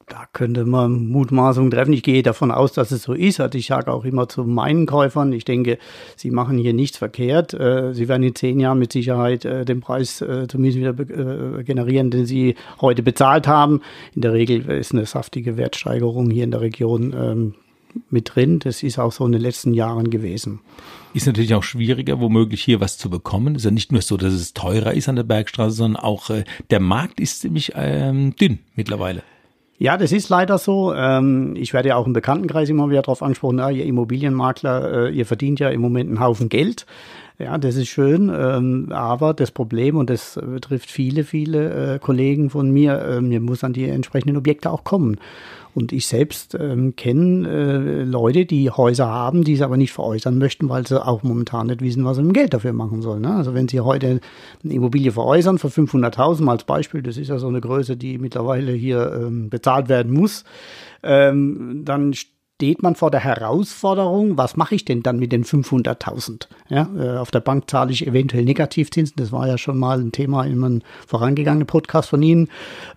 Da 0.08 0.26
könnte 0.32 0.64
man 0.64 1.06
Mutmaßungen 1.06 1.70
treffen. 1.70 1.92
Ich 1.92 2.02
gehe 2.02 2.22
davon 2.22 2.50
aus, 2.50 2.72
dass 2.72 2.90
es 2.90 3.02
so 3.02 3.12
ist. 3.12 3.40
Also 3.40 3.56
ich 3.56 3.66
sage 3.66 3.92
auch 3.92 4.04
immer 4.04 4.28
zu 4.28 4.44
meinen 4.44 4.86
Käufern, 4.86 5.32
ich 5.32 5.44
denke, 5.44 5.78
sie 6.16 6.30
machen 6.30 6.58
hier 6.58 6.74
nichts 6.74 6.98
verkehrt. 6.98 7.54
Äh, 7.54 7.94
sie 7.94 8.08
werden 8.08 8.22
in 8.22 8.34
zehn 8.34 8.60
Jahren 8.60 8.78
mit 8.78 8.92
Sicherheit 8.92 9.44
äh, 9.44 9.64
den 9.64 9.80
Preis 9.80 10.20
äh, 10.20 10.46
zumindest 10.48 10.78
wieder 10.78 11.62
generieren, 11.62 12.10
den 12.10 12.26
sie 12.26 12.56
heute 12.80 13.02
bezahlt 13.02 13.46
haben. 13.46 13.80
In 14.14 14.22
der 14.22 14.32
Regel 14.32 14.68
ist 14.70 14.92
eine 14.92 15.06
saftige 15.06 15.56
Wertsteigerung 15.56 16.30
hier 16.30 16.44
in 16.44 16.50
der 16.50 16.60
Region 16.60 17.14
ähm, 17.16 17.54
mit 18.10 18.34
drin. 18.34 18.58
Das 18.58 18.82
ist 18.82 18.98
auch 18.98 19.12
so 19.12 19.24
in 19.24 19.32
den 19.32 19.40
letzten 19.40 19.72
Jahren 19.72 20.10
gewesen. 20.10 20.60
Ist 21.14 21.26
natürlich 21.26 21.54
auch 21.54 21.62
schwieriger, 21.62 22.20
womöglich 22.20 22.62
hier 22.62 22.80
was 22.80 22.98
zu 22.98 23.08
bekommen. 23.08 23.54
Ist 23.54 23.64
ja 23.64 23.70
nicht 23.70 23.92
nur 23.92 24.02
so, 24.02 24.16
dass 24.16 24.32
es 24.32 24.54
teurer 24.54 24.94
ist 24.94 25.08
an 25.08 25.16
der 25.16 25.22
Bergstraße, 25.22 25.76
sondern 25.76 26.02
auch 26.02 26.30
der 26.70 26.80
Markt 26.80 27.20
ist 27.20 27.40
ziemlich 27.40 27.72
ähm, 27.76 28.34
dünn 28.36 28.60
mittlerweile. 28.74 29.22
Ja, 29.82 29.96
das 29.96 30.12
ist 30.12 30.28
leider 30.28 30.58
so. 30.58 30.94
Ähm, 30.94 31.56
ich 31.56 31.72
werde 31.72 31.88
ja 31.88 31.96
auch 31.96 32.06
im 32.06 32.12
Bekanntenkreis 32.12 32.68
immer 32.68 32.88
wieder 32.88 33.02
darauf 33.02 33.20
angesprochen, 33.20 33.58
ja, 33.58 33.68
ihr 33.68 33.84
Immobilienmakler, 33.84 35.08
äh, 35.08 35.10
ihr 35.10 35.26
verdient 35.26 35.58
ja 35.58 35.70
im 35.70 35.80
Moment 35.80 36.08
einen 36.08 36.20
Haufen 36.20 36.48
Geld. 36.48 36.86
Ja, 37.40 37.58
das 37.58 37.74
ist 37.74 37.88
schön, 37.88 38.30
ähm, 38.32 38.92
aber 38.92 39.34
das 39.34 39.50
Problem, 39.50 39.96
und 39.96 40.08
das 40.08 40.38
betrifft 40.40 40.88
viele, 40.88 41.24
viele 41.24 41.94
äh, 41.94 41.98
Kollegen 41.98 42.48
von 42.48 42.70
mir, 42.70 42.96
äh, 43.00 43.20
mir 43.20 43.40
muss 43.40 43.64
an 43.64 43.72
die 43.72 43.88
entsprechenden 43.88 44.36
Objekte 44.36 44.70
auch 44.70 44.84
kommen. 44.84 45.16
Und 45.74 45.92
ich 45.92 46.06
selbst 46.06 46.54
ähm, 46.54 46.96
kenne 46.96 47.48
äh, 47.48 48.02
Leute, 48.04 48.44
die 48.44 48.70
Häuser 48.70 49.06
haben, 49.06 49.42
die 49.42 49.54
es 49.54 49.62
aber 49.62 49.76
nicht 49.76 49.92
veräußern 49.92 50.36
möchten, 50.36 50.68
weil 50.68 50.86
sie 50.86 51.04
auch 51.04 51.22
momentan 51.22 51.68
nicht 51.68 51.80
wissen, 51.80 52.04
was 52.04 52.16
sie 52.16 52.22
mit 52.22 52.32
dem 52.32 52.40
Geld 52.40 52.54
dafür 52.54 52.72
machen 52.74 53.00
sollen. 53.00 53.22
Ne? 53.22 53.34
Also 53.34 53.54
wenn 53.54 53.68
sie 53.68 53.80
heute 53.80 54.20
eine 54.62 54.72
Immobilie 54.72 55.12
veräußern 55.12 55.58
für 55.58 55.68
500.000 55.68 56.42
mal 56.42 56.52
als 56.52 56.64
Beispiel, 56.64 57.02
das 57.02 57.16
ist 57.16 57.28
ja 57.28 57.38
so 57.38 57.48
eine 57.48 57.60
Größe, 57.60 57.96
die 57.96 58.18
mittlerweile 58.18 58.72
hier 58.72 59.12
ähm, 59.14 59.48
bezahlt 59.48 59.88
werden 59.88 60.12
muss, 60.12 60.44
ähm, 61.02 61.82
dann 61.84 62.12
steht 62.62 62.80
man 62.80 62.94
vor 62.94 63.10
der 63.10 63.18
Herausforderung, 63.18 64.38
was 64.38 64.56
mache 64.56 64.76
ich 64.76 64.84
denn 64.84 65.02
dann 65.02 65.18
mit 65.18 65.32
den 65.32 65.44
500.000? 65.44 66.46
Ja, 66.68 66.88
äh, 66.96 67.18
auf 67.18 67.32
der 67.32 67.40
Bank 67.40 67.68
zahle 67.68 67.90
ich 67.90 68.06
eventuell 68.06 68.44
Negativzinsen, 68.44 69.16
das 69.16 69.32
war 69.32 69.48
ja 69.48 69.58
schon 69.58 69.76
mal 69.76 69.98
ein 69.98 70.12
Thema 70.12 70.44
in 70.44 70.62
einem 70.62 70.82
vorangegangenen 71.04 71.66
Podcast 71.66 72.10
von 72.10 72.22
Ihnen. 72.22 72.48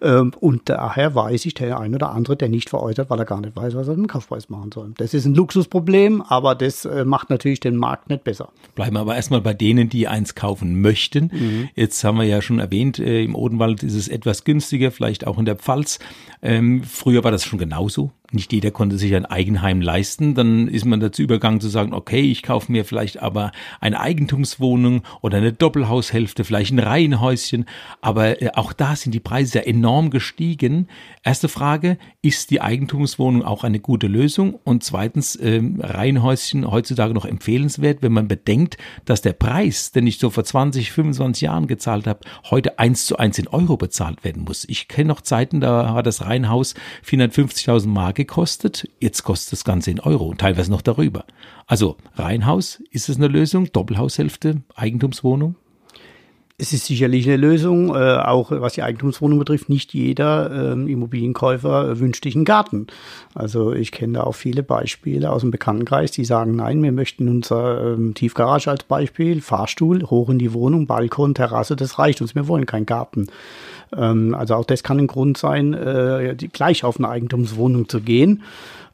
Ähm, 0.04 0.34
und 0.40 0.70
daher 0.70 1.16
weiß 1.16 1.48
ich, 1.48 1.56
der 1.56 1.80
ein 1.80 1.96
oder 1.96 2.12
andere, 2.12 2.38
der 2.38 2.48
nicht 2.48 2.70
veräußert, 2.70 3.10
weil 3.10 3.18
er 3.18 3.26
gar 3.26 3.42
nicht 3.42 3.56
weiß, 3.56 3.74
was 3.74 3.88
er 3.88 3.96
mit 3.96 4.06
dem 4.06 4.08
Kaufpreis 4.08 4.50
machen 4.50 4.72
soll. 4.72 4.92
Das 4.98 5.16
ist 5.16 5.26
ein 5.26 5.34
Luxusproblem, 5.34 6.22
aber 6.22 6.54
das 6.54 6.86
äh, 6.86 7.04
macht 7.04 7.32
natürlich 7.32 7.60
den 7.60 7.76
Markt 7.76 8.12
nicht 8.12 8.24
besser. 8.24 8.50
Bleiben 8.76 8.96
wir 8.96 9.00
aber 9.00 9.16
erstmal 9.16 9.42
bei 9.42 9.56
denen, 9.56 9.90
die 9.90 10.08
eins 10.08 10.36
kaufen 10.36 10.80
möchten. 10.80 11.32
Mhm. 11.34 11.70
Jetzt 11.74 12.04
haben 12.04 12.20
wir 12.20 12.26
ja 12.26 12.44
schon 12.44 12.60
erwähnt, 12.60 13.00
äh, 13.00 13.24
im 13.24 13.34
Odenwald 13.34 13.82
ist 13.82 13.96
es 13.96 14.10
etwas 14.10 14.44
günstiger, 14.44 14.92
vielleicht 14.92 15.26
auch 15.26 15.40
in 15.40 15.46
der 15.46 15.56
Pfalz. 15.56 15.98
Ähm, 16.44 16.84
früher 16.84 17.24
war 17.24 17.32
das 17.32 17.44
schon 17.44 17.58
genauso 17.58 18.12
nicht 18.32 18.51
jeder 18.53 18.72
konnte 18.72 18.98
sich 18.98 19.15
ein 19.15 19.25
Eigenheim 19.25 19.82
leisten, 19.82 20.36
dann 20.36 20.67
ist 20.67 20.86
man 20.86 21.00
dazu 21.00 21.22
übergegangen 21.22 21.62
zu 21.62 21.70
sagen, 21.70 21.94
okay, 21.94 22.22
ich 22.22 22.44
kaufe 22.44 22.72
mir 22.72 22.86
vielleicht 22.86 23.22
aber 23.22 23.51
eine 23.79 24.00
Eigentumswohnung 24.00 25.03
oder 25.22 25.38
eine 25.38 25.53
Doppelhaushälfte, 25.53 26.44
vielleicht 26.44 26.74
ein 26.74 26.79
Reihenhäuschen, 26.79 27.65
aber 28.01 28.41
äh, 28.41 28.51
auch 28.55 28.74
da 28.74 28.96
sind 28.96 29.13
die 29.13 29.20
Preise 29.20 29.60
ja 29.60 29.65
enorm 29.65 30.10
gestiegen. 30.10 30.88
Erste 31.24 31.50
Frage, 31.50 31.98
ist 32.22 32.51
die 32.51 32.62
Eigentumswohnung 32.62 33.44
auch 33.44 33.63
eine 33.63 33.79
gute 33.79 34.08
Lösung? 34.08 34.60
Und 34.63 34.84
zweitens, 34.84 35.36
äh, 35.36 35.62
Reihenhäuschen 35.79 36.70
heutzutage 36.70 37.13
noch 37.13 37.25
empfehlenswert, 37.25 38.01
wenn 38.01 38.12
man 38.12 38.27
bedenkt, 38.27 38.77
dass 39.05 39.22
der 39.22 39.34
Preis, 39.34 39.91
den 39.91 40.08
ich 40.08 40.20
so 40.20 40.29
vor 40.29 40.44
20, 40.44 40.91
25 40.91 41.41
Jahren 41.41 41.67
gezahlt 41.67 42.08
habe, 42.08 42.22
heute 42.50 42.79
eins 42.79 43.05
zu 43.05 43.17
eins 43.17 43.38
in 43.38 43.48
Euro 43.48 43.77
bezahlt 43.77 44.24
werden 44.24 44.44
muss. 44.44 44.65
Ich 44.67 44.88
kenne 44.88 45.10
noch 45.10 45.22
Zeiten, 45.22 45.62
da 45.62 45.94
war 45.94 46.03
das 46.03 46.25
Reihenhaus 46.25 46.74
450.000 47.05 47.88
Mark 47.88 48.15
gekostet, 48.16 48.90
jetzt 49.00 49.24
kostet 49.24 49.54
das 49.54 49.64
Ganze 49.64 49.92
in 49.92 50.00
Euro 50.00 50.26
und 50.26 50.40
teilweise 50.40 50.72
noch 50.72 50.82
darüber. 50.82 51.26
Also 51.68 51.98
Reihenhaus, 52.16 52.82
ist 52.92 53.10
es 53.10 53.18
eine 53.18 53.28
Lösung? 53.28 53.72
Doppelhaushälfte, 53.72 54.62
Eigentumswohnung? 54.76 55.56
Es 56.58 56.72
ist 56.72 56.86
sicherlich 56.86 57.28
eine 57.28 57.36
Lösung, 57.36 57.90
äh, 57.90 58.16
auch 58.16 58.50
was 58.50 58.76
die 58.76 58.84
Eigentumswohnung 58.84 59.40
betrifft. 59.40 59.68
Nicht 59.68 59.94
jeder 59.94 60.72
ähm, 60.72 60.88
Immobilienkäufer 60.88 62.00
wünscht 62.00 62.24
sich 62.24 62.34
einen 62.34 62.46
Garten. 62.46 62.88
Also 63.34 63.74
ich 63.74 63.92
kenne 63.92 64.14
da 64.14 64.24
auch 64.24 64.36
viele 64.36 64.64
Beispiele 64.64 65.32
aus 65.32 65.42
dem 65.42 65.52
Bekanntenkreis, 65.52 66.12
die 66.12 66.24
sagen, 66.24 66.56
nein, 66.56 66.82
wir 66.82 66.94
möchten 66.94 67.28
unser 67.28 67.96
ähm, 67.96 68.14
Tiefgarage 68.14 68.72
als 68.72 68.86
Beispiel, 68.86 69.42
Fahrstuhl, 69.42 70.04
hoch 70.04 70.30
in 70.30 70.40
die 70.40 70.54
Wohnung, 70.54 70.88
Balkon, 70.88 71.34
Terrasse, 71.34 71.76
das 71.76 72.00
reicht 72.00 72.22
uns, 72.22 72.36
wir 72.36 72.48
wollen 72.48 72.66
keinen 72.66 72.86
Garten. 72.86 73.28
Ähm, 73.98 74.36
also 74.36 74.56
auch 74.56 74.66
das 74.66 74.84
kann 74.84 75.00
ein 75.00 75.08
Grund 75.08 75.38
sein, 75.38 75.74
äh, 75.74 76.36
gleich 76.52 76.84
auf 76.84 76.98
eine 76.98 77.10
Eigentumswohnung 77.10 77.90
zu 77.90 78.02
gehen. 78.02 78.44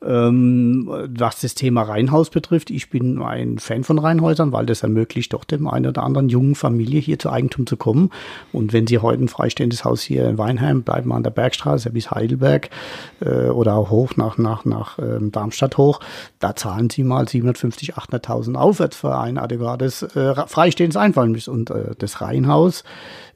Ähm, 0.04 0.90
was 0.90 1.42
das 1.42 1.54
Thema 1.54 1.84
Reihenhaus 1.84 2.32
betrifft, 2.32 2.72
ich 2.72 2.90
bin 2.90 3.22
ein 3.22 3.60
Fan 3.60 3.84
von 3.84 4.00
Reihenhäusern, 4.00 4.52
weil 4.52 4.66
das 4.66 4.82
ermöglicht 4.82 5.34
doch 5.34 5.44
dem 5.44 5.68
einen 5.68 5.86
oder 5.86 6.02
anderen 6.02 6.28
jungen 6.28 6.56
Familie 6.56 7.00
hier 7.00 7.20
zu 7.20 7.30
Eigentum 7.30 7.68
zu 7.68 7.78
kommen. 7.78 8.10
Und 8.52 8.74
wenn 8.74 8.88
Sie 8.88 8.98
heute 8.98 9.24
ein 9.24 9.28
freistehendes 9.28 9.86
Haus 9.86 10.02
hier 10.02 10.28
in 10.28 10.40
Weinheim, 10.40 10.82
bleiben 10.82 11.14
an 11.14 11.22
der 11.22 11.30
Bergstraße 11.30 11.92
bis 11.92 12.10
Heidelberg 12.10 12.72
äh, 13.20 13.50
oder 13.50 13.76
auch 13.76 13.92
hoch 13.92 14.16
nach, 14.18 14.40
nach, 14.40 14.66
nach 14.66 14.98
ähm, 14.98 15.32
Darmstadt 15.32 15.78
hoch, 15.78 16.00
da 16.40 16.56
zahlen 16.56 16.90
Sie 16.90 17.04
mal 17.04 17.28
750, 17.28 17.96
800.000 17.96 18.56
aufwärts 18.56 18.98
für 18.98 19.16
ein 19.20 19.38
adäquates 19.38 20.02
äh, 20.02 20.34
freistehendes 20.48 20.98
Einfallen. 20.98 21.40
Und 21.46 21.70
äh, 21.70 21.94
das 22.00 22.22
Reihenhaus 22.22 22.84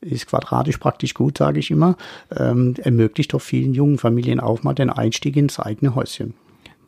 ist 0.01 0.25
quadratisch 0.27 0.77
praktisch 0.77 1.13
gut, 1.13 1.37
sage 1.37 1.59
ich 1.59 1.69
immer, 1.69 1.95
ähm, 2.35 2.73
ermöglicht 2.81 3.33
doch 3.33 3.41
vielen 3.41 3.75
jungen 3.75 3.99
Familien 3.99 4.39
auch 4.39 4.63
mal 4.63 4.73
den 4.73 4.89
Einstieg 4.89 5.35
ins 5.35 5.59
eigene 5.59 5.93
Häuschen. 5.93 6.33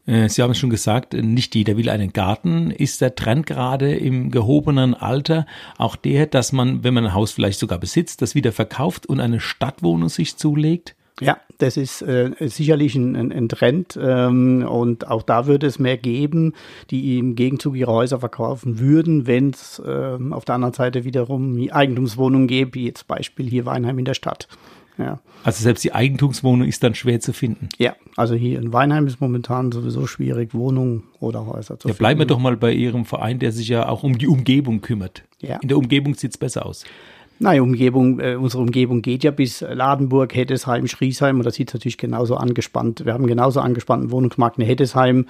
Äh, 0.07 0.29
Sie 0.29 0.41
haben 0.41 0.51
es 0.51 0.57
schon 0.57 0.71
gesagt, 0.71 1.13
nicht 1.13 1.53
jeder 1.53 1.77
will 1.77 1.89
einen 1.89 2.13
Garten. 2.13 2.71
Ist 2.71 3.01
der 3.01 3.15
Trend 3.15 3.45
gerade 3.45 3.93
im 3.93 4.31
gehobenen 4.31 4.95
Alter 4.95 5.45
auch 5.77 5.95
der, 5.95 6.25
dass 6.25 6.51
man, 6.51 6.83
wenn 6.83 6.95
man 6.95 7.05
ein 7.05 7.13
Haus 7.13 7.31
vielleicht 7.31 7.59
sogar 7.59 7.77
besitzt, 7.77 8.23
das 8.23 8.33
wieder 8.33 8.51
verkauft 8.51 9.05
und 9.05 9.19
eine 9.19 9.39
Stadtwohnung 9.39 10.09
sich 10.09 10.37
zulegt? 10.37 10.95
Ja, 11.19 11.37
das 11.57 11.77
ist 11.77 12.03
äh, 12.03 12.31
sicherlich 12.41 12.93
ein, 12.93 13.15
ein, 13.15 13.31
ein 13.31 13.49
Trend 13.49 13.97
ähm, 13.99 14.63
und 14.69 15.07
auch 15.07 15.23
da 15.23 15.47
würde 15.47 15.65
es 15.65 15.79
mehr 15.79 15.97
geben, 15.97 16.53
die 16.91 17.17
im 17.17 17.33
Gegenzug 17.33 17.75
ihre 17.75 17.91
Häuser 17.91 18.19
verkaufen 18.19 18.79
würden, 18.79 19.25
wenn 19.25 19.49
es 19.49 19.79
äh, 19.79 20.17
auf 20.29 20.45
der 20.45 20.55
anderen 20.55 20.75
Seite 20.75 21.05
wiederum 21.05 21.57
Eigentumswohnungen 21.71 22.47
gäbe, 22.47 22.75
wie 22.75 22.85
jetzt 22.85 23.07
Beispiel 23.07 23.49
hier 23.49 23.65
Weinheim 23.65 23.97
in 23.97 24.05
der 24.05 24.13
Stadt. 24.13 24.47
Ja. 24.97 25.19
Also 25.43 25.63
selbst 25.63 25.83
die 25.83 25.93
Eigentumswohnung 25.93 26.67
ist 26.67 26.83
dann 26.83 26.95
schwer 26.95 27.19
zu 27.19 27.31
finden. 27.33 27.69
Ja, 27.77 27.95
also 28.15 28.35
hier 28.35 28.59
in 28.59 28.73
Weinheim 28.73 29.07
ist 29.07 29.21
momentan 29.21 29.71
sowieso 29.71 30.07
schwierig, 30.07 30.53
Wohnungen 30.53 31.03
oder 31.19 31.45
Häuser 31.45 31.79
zu 31.79 31.87
ja, 31.87 31.93
finden. 31.93 31.97
Bleiben 31.99 32.19
wir 32.19 32.25
doch 32.25 32.39
mal 32.39 32.57
bei 32.57 32.73
Ihrem 32.73 33.05
Verein, 33.05 33.39
der 33.39 33.51
sich 33.51 33.67
ja 33.67 33.87
auch 33.87 34.03
um 34.03 34.17
die 34.17 34.27
Umgebung 34.27 34.81
kümmert. 34.81 35.23
Ja. 35.39 35.57
In 35.57 35.67
der 35.67 35.77
Umgebung 35.77 36.15
sieht 36.15 36.31
es 36.31 36.37
besser 36.37 36.65
aus. 36.65 36.83
Nein, 37.39 37.61
Umgebung, 37.61 38.19
äh, 38.19 38.35
unsere 38.35 38.63
Umgebung 38.63 39.03
geht 39.03 39.23
ja 39.23 39.29
bis 39.29 39.61
Ladenburg, 39.61 40.33
Hettesheim, 40.33 40.87
Schriesheim 40.87 41.37
und 41.37 41.45
das 41.45 41.53
sieht 41.53 41.71
natürlich 41.71 41.99
genauso 41.99 42.35
angespannt. 42.35 43.05
Wir 43.05 43.13
haben 43.13 43.27
genauso 43.27 43.59
angespannten 43.59 44.09
Wohnungsmarkt 44.09 44.57
in 44.57 44.65
Hettesheim, 44.65 45.27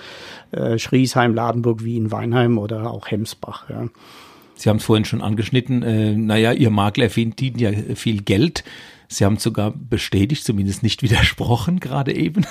äh, 0.52 0.80
Schriesheim, 0.80 1.36
Ladenburg 1.36 1.84
wie 1.84 1.98
in 1.98 2.12
Weinheim 2.12 2.58
oder 2.60 2.92
auch 2.92 3.12
Hemsbach. 3.12 3.70
Ja. 3.70 3.88
Sie 4.56 4.70
haben 4.70 4.78
es 4.78 4.86
vorhin 4.86 5.04
schon 5.04 5.22
angeschnitten, 5.22 5.84
äh, 5.84 6.16
naja, 6.16 6.54
Ihr 6.54 6.70
Makler 6.70 7.10
verdient 7.10 7.60
ja 7.60 7.72
viel 7.96 8.22
Geld. 8.22 8.64
Sie 9.10 9.24
haben 9.24 9.38
sogar 9.38 9.72
bestätigt, 9.72 10.44
zumindest 10.44 10.84
nicht 10.84 11.02
widersprochen, 11.02 11.80
gerade 11.80 12.14
eben. 12.14 12.46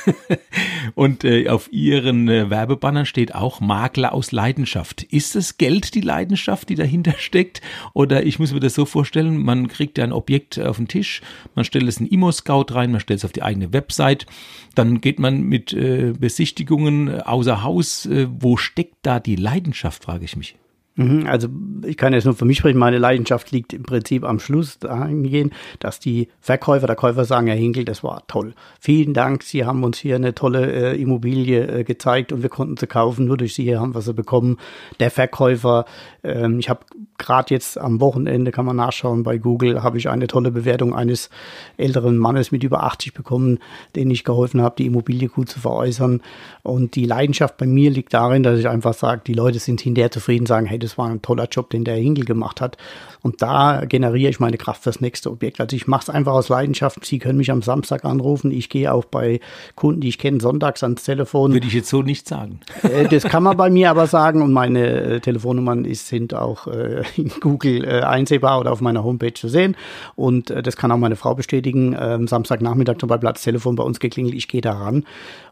Und 0.95 1.25
äh, 1.25 1.49
auf 1.49 1.71
Ihren 1.73 2.29
äh, 2.29 2.49
Werbebannern 2.49 3.05
steht 3.05 3.35
auch 3.35 3.61
Makler 3.61 4.13
aus 4.13 4.33
Leidenschaft. 4.33 5.03
Ist 5.03 5.37
es 5.37 5.59
Geld, 5.59 5.95
die 5.95 6.01
Leidenschaft, 6.01 6.69
die 6.69 6.75
dahinter 6.75 7.15
steckt? 7.19 7.61
Oder 7.93 8.25
ich 8.25 8.39
muss 8.39 8.53
mir 8.53 8.61
das 8.61 8.75
so 8.75 8.87
vorstellen, 8.87 9.43
man 9.43 9.69
kriegt 9.69 9.99
ja 9.99 10.05
ein 10.05 10.13
Objekt 10.13 10.59
auf 10.59 10.79
den 10.79 10.89
Tisch, 10.89 11.21
man 11.55 11.65
stellt 11.65 11.89
es 11.89 11.99
in 11.99 12.07
Immo-Scout 12.07 12.67
rein, 12.71 12.91
man 12.91 13.01
stellt 13.01 13.19
es 13.19 13.25
auf 13.25 13.33
die 13.33 13.43
eigene 13.43 13.73
Website, 13.73 14.27
dann 14.75 15.01
geht 15.01 15.19
man 15.19 15.43
mit 15.43 15.73
äh, 15.73 16.15
Besichtigungen 16.19 17.21
außer 17.21 17.63
Haus. 17.63 18.07
Äh, 18.07 18.29
wo 18.31 18.57
steckt 18.57 18.97
da 19.03 19.21
die 19.21 19.37
Leidenschaft, 19.37 20.05
frage 20.05 20.25
ich 20.25 20.37
mich. 20.37 20.57
Mhm, 20.97 21.26
also 21.26 21.49
ich 21.85 21.99
kann 21.99 22.15
jetzt 22.15 22.25
nur 22.25 22.35
für 22.35 22.47
mich 22.47 22.59
sprechen, 22.59 22.79
meine 22.79 22.97
Leidenschaft 22.97 23.53
liegt 23.53 23.75
im 23.75 23.83
Prinzip 23.83 24.25
am 24.25 24.41
Schluss 24.41 24.79
dahingehend, 24.79 25.53
dass 25.79 26.00
die 26.00 26.29
Verkäufer, 26.41 26.87
der 26.87 26.97
Käufer 26.97 27.26
sagen, 27.26 27.49
Herr 27.49 27.57
Hinkel, 27.57 27.85
das 27.85 28.03
war 28.03 28.26
toll. 28.29 28.55
Vielen 28.81 29.12
Dank, 29.12 29.43
Sie 29.43 29.67
haben 29.67 29.85
uns 29.85 29.99
hier 29.99 30.17
eine 30.17 30.35
tolle 30.35 30.73
äh, 30.73 31.00
Immobilie 31.00 31.81
äh, 31.81 31.85
gezeigt 31.85 32.33
und 32.33 32.43
wir 32.43 32.49
konnten 32.49 32.79
sie 32.79 32.87
kaufen, 32.87 33.26
nur 33.26 33.37
durch 33.37 33.55
Sie 33.55 33.76
haben 33.76 33.95
wir 33.95 34.00
sie 34.00 34.15
bekommen. 34.15 34.57
Der 34.99 35.11
Verkäufer, 35.11 35.85
ähm, 36.25 36.59
ich 36.59 36.71
habe 36.71 36.81
gerade 37.19 37.53
jetzt 37.53 37.79
am 37.79 38.00
Wochenende, 38.00 38.50
kann 38.50 38.65
man 38.65 38.76
nachschauen 38.76 39.23
bei 39.23 39.37
Google, 39.37 39.83
habe 39.83 39.99
ich 39.99 40.09
eine 40.09 40.29
tolle 40.29 40.50
Bewertung 40.50 40.95
eines 40.95 41.29
älteren 41.76 42.17
Mannes 42.17 42.53
mit 42.53 42.65
über 42.65 42.85
80 42.85 43.12
bekommen, 43.12 43.59
den 43.95 44.11
ich 44.11 44.25
geholfen 44.25 44.62
habe, 44.62 44.76
die 44.79 44.87
Immobilie 44.87 45.29
gut 45.29 45.50
zu 45.50 45.61
veräußern. 45.61 46.23
Und 46.62 46.97
die 46.97 47.05
Leidenschaft 47.05 47.59
bei 47.59 47.67
mir 47.67 47.91
liegt 47.91 48.15
darin, 48.15 48.43
dass 48.43 48.59
ich 48.59 48.69
einfach 48.69 48.95
sage, 48.95 49.21
die 49.26 49.35
Leute 49.35 49.59
sind 49.59 49.83
hinterher 49.83 50.11
zufrieden, 50.11 50.47
sagen, 50.47 50.67
hey, 50.67 50.79
das 50.87 50.97
war 50.97 51.09
ein 51.09 51.23
toller 51.23 51.49
Job, 51.50 51.71
den 51.71 51.85
der 51.85 51.97
Hinkel 51.97 52.25
gemacht 52.25 52.61
hat. 52.61 52.76
Und 53.23 53.43
da 53.43 53.85
generiere 53.87 54.31
ich 54.31 54.40
meine 54.40 54.57
Kraft 54.57 54.85
fürs 54.85 55.00
nächste 55.00 55.31
Objekt. 55.31 55.61
Also 55.61 55.75
ich 55.75 55.87
mache 55.87 56.02
es 56.02 56.11
einfach 56.11 56.33
aus 56.33 56.49
Leidenschaft. 56.49 57.05
Sie 57.05 57.19
können 57.19 57.38
mich 57.38 57.50
am 57.50 57.61
Samstag 57.61 58.05
anrufen. 58.05 58.52
Ich 58.52 58.69
gehe 58.69 58.93
auch 58.93 59.05
bei 59.05 59.40
Kunden, 59.75 60.00
die 60.00 60.09
ich 60.09 60.19
kenne, 60.19 60.40
sonntags 60.40 60.83
ans 60.85 61.02
Telefon. 61.02 61.52
Würde 61.52 61.66
ich 61.66 61.73
jetzt 61.73 61.88
so 61.88 62.02
nicht 62.02 62.28
sagen. 62.28 62.61
Äh, 62.83 63.09
das 63.09 63.25
kann 63.25 63.43
man 63.43 63.57
bei 63.57 63.69
mir 63.69 63.90
aber 63.90 64.07
sagen. 64.07 64.43
Und 64.43 64.52
meine 64.52 64.87
äh, 64.87 65.21
Telefonnummern 65.21 65.85
ist, 65.85 66.07
sind 66.07 66.35
auch 66.35 66.69
äh, 66.69 67.02
in 67.16 67.31
Google 67.40 67.85
einsehbar 68.05 68.61
oder 68.61 68.71
auf 68.73 68.81
meiner 68.81 69.02
Homepage 69.02 69.35
zu 69.35 69.49
sehen. 69.49 69.76
Und 70.14 70.50
das 70.50 70.76
kann 70.76 70.93
auch 70.93 70.97
meine 70.97 71.16
Frau 71.16 71.35
bestätigen. 71.35 71.97
Ähm, 71.99 72.28
Samstagnachmittag 72.28 72.99
zum 72.99 73.09
Beispiel 73.09 73.28
hat 73.28 73.37
das 73.37 73.43
Telefon 73.43 73.75
bei 73.75 73.83
uns 73.83 73.99
geklingelt. 73.99 74.35
Ich 74.35 74.49
gehe 74.49 74.61
da 74.61 74.73
ran. 74.73 75.05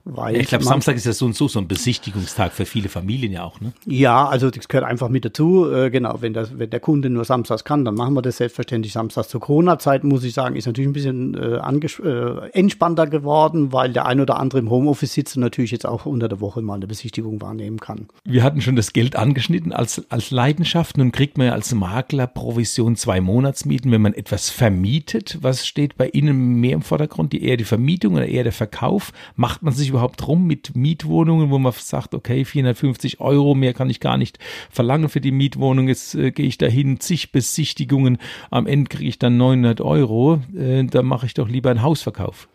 Weil 0.06 0.36
ich 0.36 0.48
glaube, 0.48 0.64
Samstag 0.64 0.96
ist 0.96 1.06
ja 1.06 1.14
so 1.14 1.24
und 1.24 1.34
so 1.34 1.48
so 1.48 1.58
ein 1.58 1.66
Besichtigungstag 1.66 2.52
für 2.52 2.66
viele 2.66 2.90
Familien 2.90 3.32
ja 3.32 3.42
auch, 3.42 3.60
ne? 3.60 3.72
Ja, 3.86 4.28
also 4.28 4.50
das 4.50 4.68
gehört 4.68 4.86
einfach 4.86 5.08
mit 5.08 5.24
dazu. 5.24 5.72
Äh, 5.72 5.90
genau, 5.90 6.16
wenn, 6.20 6.34
das, 6.34 6.58
wenn 6.58 6.68
der 6.68 6.80
Kunde 6.80 7.08
nur 7.08 7.24
samstags 7.24 7.64
kann, 7.64 7.86
dann 7.86 7.94
machen 7.94 8.12
wir 8.12 8.20
das 8.20 8.36
selbstverständlich 8.36 8.92
samstags. 8.92 9.28
Zur 9.28 9.40
Corona-Zeit, 9.40 10.04
muss 10.04 10.22
ich 10.24 10.34
sagen, 10.34 10.56
ist 10.56 10.66
natürlich 10.66 10.88
ein 10.88 10.92
bisschen 10.92 11.34
äh, 11.34 11.56
äh, 11.56 12.50
entspannter 12.52 13.06
geworden, 13.06 13.72
weil 13.72 13.94
der 13.94 14.04
ein 14.04 14.20
oder 14.20 14.38
andere 14.38 14.58
im 14.58 14.68
Homeoffice 14.68 15.14
sitzt 15.14 15.36
und 15.36 15.40
natürlich 15.40 15.70
jetzt 15.70 15.86
auch 15.86 16.04
unter 16.04 16.28
der 16.28 16.40
Woche 16.40 16.60
mal 16.60 16.74
eine 16.74 16.86
Besichtigung 16.86 17.40
wahrnehmen 17.40 17.80
kann. 17.80 18.08
Wir 18.24 18.42
hatten 18.42 18.60
schon 18.60 18.76
das 18.76 18.92
Geld 18.92 19.16
angeschnitten 19.16 19.72
als, 19.72 20.04
als 20.10 20.30
Leidenschaft. 20.30 20.98
Nun 20.98 21.12
kriegt 21.12 21.38
man 21.38 21.46
ja 21.46 21.54
als 21.54 21.74
Makler 21.74 22.26
Provision 22.26 22.96
zwei 22.96 23.22
Monatsmieten, 23.22 23.90
wenn 23.90 24.02
man 24.02 24.12
etwas 24.12 24.50
vermietet. 24.50 25.38
Was 25.40 25.66
steht 25.66 25.96
bei 25.96 26.10
Ihnen 26.10 26.56
mehr 26.56 26.74
im 26.74 26.82
Vordergrund? 26.82 27.32
Die, 27.32 27.42
eher 27.42 27.56
die 27.56 27.64
Vermietung 27.64 28.16
oder 28.16 28.26
eher 28.26 28.44
der 28.44 28.52
Verkauf? 28.52 29.12
Macht 29.36 29.62
man 29.62 29.72
sich 29.72 29.93
überhaupt 29.94 30.26
rum 30.26 30.46
mit 30.46 30.74
Mietwohnungen, 30.74 31.50
wo 31.50 31.58
man 31.58 31.72
sagt, 31.72 32.14
okay, 32.14 32.44
450 32.44 33.20
Euro, 33.20 33.54
mehr 33.54 33.74
kann 33.74 33.88
ich 33.90 34.00
gar 34.00 34.16
nicht 34.16 34.38
verlangen 34.70 35.08
für 35.08 35.20
die 35.20 35.30
Mietwohnung. 35.30 35.86
Jetzt 35.86 36.16
äh, 36.16 36.32
gehe 36.32 36.46
ich 36.46 36.58
dahin, 36.58 36.98
zig 36.98 37.30
Besichtigungen, 37.30 38.18
am 38.50 38.66
Ende 38.66 38.88
kriege 38.88 39.08
ich 39.08 39.20
dann 39.20 39.36
900 39.36 39.80
Euro. 39.80 40.40
Äh, 40.56 40.84
da 40.84 41.02
mache 41.02 41.26
ich 41.26 41.34
doch 41.34 41.48
lieber 41.48 41.70
einen 41.70 41.82
Hausverkauf. 41.82 42.48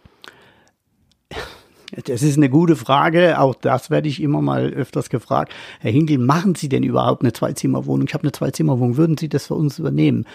Das 2.05 2.21
ist 2.21 2.37
eine 2.37 2.49
gute 2.49 2.75
Frage. 2.75 3.39
Auch 3.39 3.55
das 3.55 3.89
werde 3.89 4.07
ich 4.07 4.21
immer 4.21 4.41
mal 4.41 4.69
öfters 4.69 5.09
gefragt. 5.09 5.51
Herr 5.79 5.91
Hinkel, 5.91 6.19
machen 6.19 6.53
Sie 6.53 6.69
denn 6.69 6.83
überhaupt 6.83 7.23
eine 7.23 7.33
Zweizimmerwohnung? 7.33 8.07
Ich 8.07 8.13
habe 8.13 8.23
eine 8.23 8.31
Zweizimmerwohnung. 8.31 8.97
Würden 8.97 9.17
Sie 9.17 9.27
das 9.27 9.47
für 9.47 9.55
uns 9.55 9.79
übernehmen? 9.79 10.25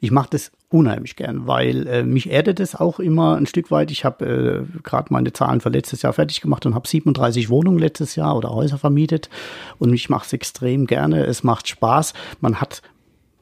Ich 0.00 0.10
mache 0.10 0.30
das 0.30 0.50
unheimlich 0.70 1.14
gern, 1.14 1.46
weil 1.46 1.86
äh, 1.86 2.02
mich 2.02 2.30
erdet 2.30 2.58
es 2.58 2.74
auch 2.74 2.98
immer 2.98 3.36
ein 3.36 3.46
Stück 3.46 3.70
weit. 3.70 3.92
Ich 3.92 4.04
habe 4.04 4.66
äh, 4.74 4.80
gerade 4.82 5.12
meine 5.12 5.32
Zahlen 5.32 5.60
für 5.60 5.68
letztes 5.68 6.02
Jahr 6.02 6.12
fertig 6.12 6.40
gemacht 6.40 6.66
und 6.66 6.74
habe 6.74 6.88
37 6.88 7.48
Wohnungen 7.48 7.78
letztes 7.78 8.16
Jahr 8.16 8.36
oder 8.36 8.50
Häuser 8.50 8.78
vermietet. 8.78 9.30
Und 9.78 9.94
ich 9.94 10.10
mache 10.10 10.26
es 10.26 10.32
extrem 10.32 10.86
gerne. 10.86 11.24
Es 11.24 11.44
macht 11.44 11.68
Spaß. 11.68 12.12
Man 12.40 12.60
hat 12.60 12.82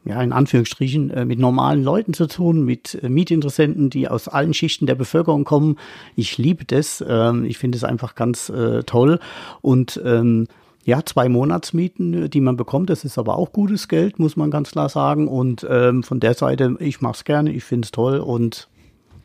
ja, 0.05 0.21
in 0.21 0.33
Anführungsstrichen, 0.33 1.11
äh, 1.11 1.25
mit 1.25 1.39
normalen 1.39 1.83
Leuten 1.83 2.15
zu 2.15 2.27
tun, 2.27 2.65
mit 2.65 2.99
äh, 3.03 3.09
Mietinteressenten, 3.09 3.91
die 3.91 4.09
aus 4.09 4.29
allen 4.29 4.55
Schichten 4.55 4.87
der 4.87 4.95
Bevölkerung 4.95 5.45
kommen. 5.45 5.77
Ich 6.17 6.39
liebe 6.39 6.65
das. 6.65 7.05
Ähm, 7.07 7.45
ich 7.45 7.59
finde 7.59 7.77
es 7.77 7.85
einfach 7.85 8.15
ganz 8.15 8.49
äh, 8.49 8.83
toll. 8.83 9.21
Und 9.61 10.01
ähm, 10.05 10.49
ja, 10.85 11.05
zwei 11.05 11.29
Monatsmieten, 11.29 12.29
die 12.29 12.41
man 12.41 12.57
bekommt, 12.57 12.91
das 12.91 13.05
ist 13.05 13.17
aber 13.17 13.37
auch 13.37 13.53
gutes 13.53 13.87
Geld, 13.87 14.19
muss 14.19 14.37
man 14.37 14.51
ganz 14.51 14.73
klar 14.73 14.89
sagen. 14.89 15.29
Und 15.29 15.65
ähm, 15.69 16.03
von 16.03 16.19
der 16.19 16.35
Seite, 16.35 16.77
ich 16.81 17.01
mache 17.01 17.15
es 17.15 17.25
gerne, 17.25 17.53
ich 17.53 17.63
finde 17.63 17.87
es 17.87 17.93
toll 17.93 18.19
und 18.19 18.69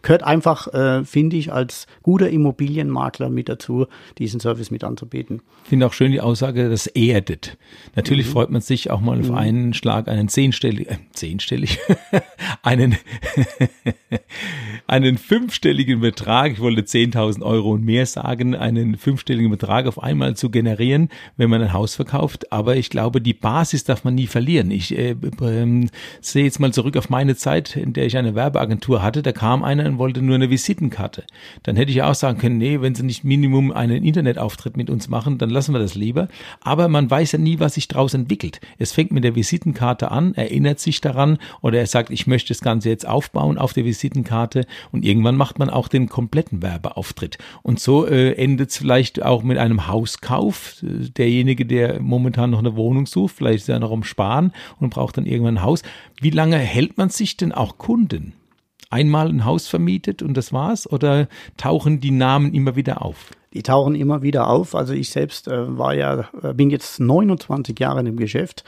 gehört 0.02 0.24
einfach, 0.24 0.74
äh, 0.74 1.04
finde 1.04 1.38
ich, 1.38 1.52
als 1.52 1.88
guter 2.04 2.30
Immobilienmakler 2.30 3.30
mit 3.30 3.50
dazu, 3.50 3.88
diesen 4.18 4.40
Service 4.40 4.72
mit 4.72 4.84
anzubieten. 4.84 5.42
Ich 5.64 5.70
finde 5.70 5.86
auch 5.88 5.94
schön 5.94 6.12
die 6.12 6.22
Aussage, 6.22 6.70
das 6.70 6.88
erdet. 6.88 7.58
Natürlich 7.96 8.28
mhm. 8.28 8.32
freut 8.32 8.50
man 8.50 8.62
sich 8.62 8.92
auch 8.92 9.02
mal 9.02 9.20
auf 9.20 9.30
mhm. 9.30 9.36
einen 9.36 9.74
Schlag, 9.74 10.08
einen 10.08 10.30
zehnstellig, 10.30 10.90
äh, 10.90 10.98
zehnstellig, 11.12 11.80
einen, 12.64 12.96
einen 14.88 15.18
fünfstelligen 15.18 16.00
Betrag, 16.00 16.54
ich 16.54 16.60
wollte 16.60 16.82
10.000 16.82 17.44
Euro 17.44 17.72
und 17.72 17.84
mehr 17.84 18.06
sagen, 18.06 18.56
einen 18.56 18.98
fünfstelligen 18.98 19.52
Betrag 19.52 19.88
auf 19.88 20.02
einmal 20.02 20.36
zu 20.36 20.50
generieren, 20.50 21.10
wenn 21.36 21.50
man 21.50 21.62
ein 21.62 21.74
Haus 21.74 21.96
verkauft. 21.96 22.52
Aber 22.52 22.76
ich 22.76 22.90
glaube, 22.90 23.22
die 23.22 23.34
Basis 23.34 23.84
darf 23.84 24.04
man 24.04 24.16
nie 24.16 24.28
verlieren. 24.28 24.72
Ich 24.72 24.98
äh, 24.98 25.12
äh, 25.12 25.88
sehe 26.22 26.44
jetzt 26.44 26.60
mal 26.60 26.72
zurück 26.72 26.98
auf 26.98 27.10
meine 27.10 27.36
Zeit, 27.36 27.76
in 27.76 27.94
der 27.94 28.06
ich 28.06 28.18
eine 28.18 28.36
Werbeagentur 28.36 29.02
hatte. 29.02 29.22
Da 29.22 29.32
kam 29.32 29.64
einer 29.64 29.87
und 29.88 29.98
wollte 29.98 30.22
nur 30.22 30.36
eine 30.36 30.50
Visitenkarte. 30.50 31.24
Dann 31.64 31.76
hätte 31.76 31.92
ich 31.92 32.02
auch 32.04 32.16
sagen 32.16 32.38
können, 32.38 32.58
nee, 32.58 32.82
wenn 32.82 32.96
Sie 32.96 33.04
nicht 33.04 33.24
Minimum 33.24 33.72
einen 33.72 34.04
Internetauftritt 34.04 34.78
mit 34.78 34.90
uns 34.90 35.08
machen, 35.08 35.38
dann 35.38 35.50
lassen 35.50 35.74
wir 35.74 35.80
das 35.80 35.96
lieber. 35.96 36.28
Aber 36.62 36.88
man 36.88 37.10
weiß 37.10 37.34
ja 37.34 37.40
nie, 37.40 37.60
was 37.60 37.76
sich 37.76 37.88
daraus 37.88 38.14
entwickelt. 38.14 38.60
Es 38.78 38.92
fängt 38.92 39.12
mit 39.12 39.24
der 39.24 39.36
Visitenkarte 39.36 40.12
an, 40.12 40.34
erinnert 40.36 40.80
sich 40.80 41.02
daran 41.02 41.38
oder 41.62 41.80
er 41.80 41.88
sagt, 41.88 42.10
ich 42.10 42.28
möchte 42.28 42.50
das 42.50 42.62
Ganze 42.62 42.90
jetzt 42.90 43.08
aufbauen 43.08 43.58
auf 43.58 43.74
der 43.74 43.86
Visitenkarte 43.86 44.66
und 44.92 45.06
irgendwann 45.06 45.36
macht 45.36 45.60
man 45.60 45.70
auch 45.70 45.88
den 45.88 46.10
kompletten 46.10 46.62
Werbeauftritt. 46.62 47.38
Und 47.64 47.80
so 47.80 48.06
äh, 48.06 48.34
endet 48.34 48.70
es 48.72 48.78
vielleicht 48.78 49.24
auch 49.24 49.44
mit 49.44 49.58
einem 49.58 49.88
Hauskauf. 49.88 50.78
Derjenige, 50.82 51.66
der 51.66 52.02
momentan 52.02 52.52
noch 52.52 52.60
eine 52.60 52.76
Wohnung 52.76 53.06
sucht, 53.06 53.36
vielleicht 53.36 53.60
ist 53.60 53.70
er 53.70 53.80
noch 53.80 53.92
am 53.92 54.04
Sparen 54.04 54.52
und 54.80 54.90
braucht 54.90 55.18
dann 55.18 55.26
irgendwann 55.26 55.58
ein 55.58 55.64
Haus. 55.64 55.84
Wie 56.20 56.30
lange 56.30 56.58
hält 56.58 56.98
man 56.98 57.10
sich 57.10 57.38
denn 57.38 57.52
auch 57.52 57.78
Kunden? 57.78 58.34
Einmal 58.90 59.28
ein 59.28 59.46
Haus 59.46 59.68
vermietet 59.68 60.22
und 60.22 60.36
das 60.36 60.54
war's? 60.54 60.90
Oder 60.90 61.28
tauchen 61.58 62.00
die 62.00 62.12
Namen 62.12 62.54
immer 62.54 62.76
wieder 62.76 63.02
auf? 63.02 63.32
Die 63.54 63.64
tauchen 63.64 63.96
immer 63.96 64.22
wieder 64.22 64.50
auf. 64.50 64.76
Also 64.76 64.94
ich 64.94 65.10
selbst 65.10 65.48
äh, 65.48 65.78
war 65.78 65.94
ja, 65.94 66.30
äh, 66.42 66.54
bin 66.54 66.70
jetzt 66.70 67.00
29 67.00 67.80
Jahre 67.80 68.00
im 68.02 68.18
Geschäft 68.18 68.64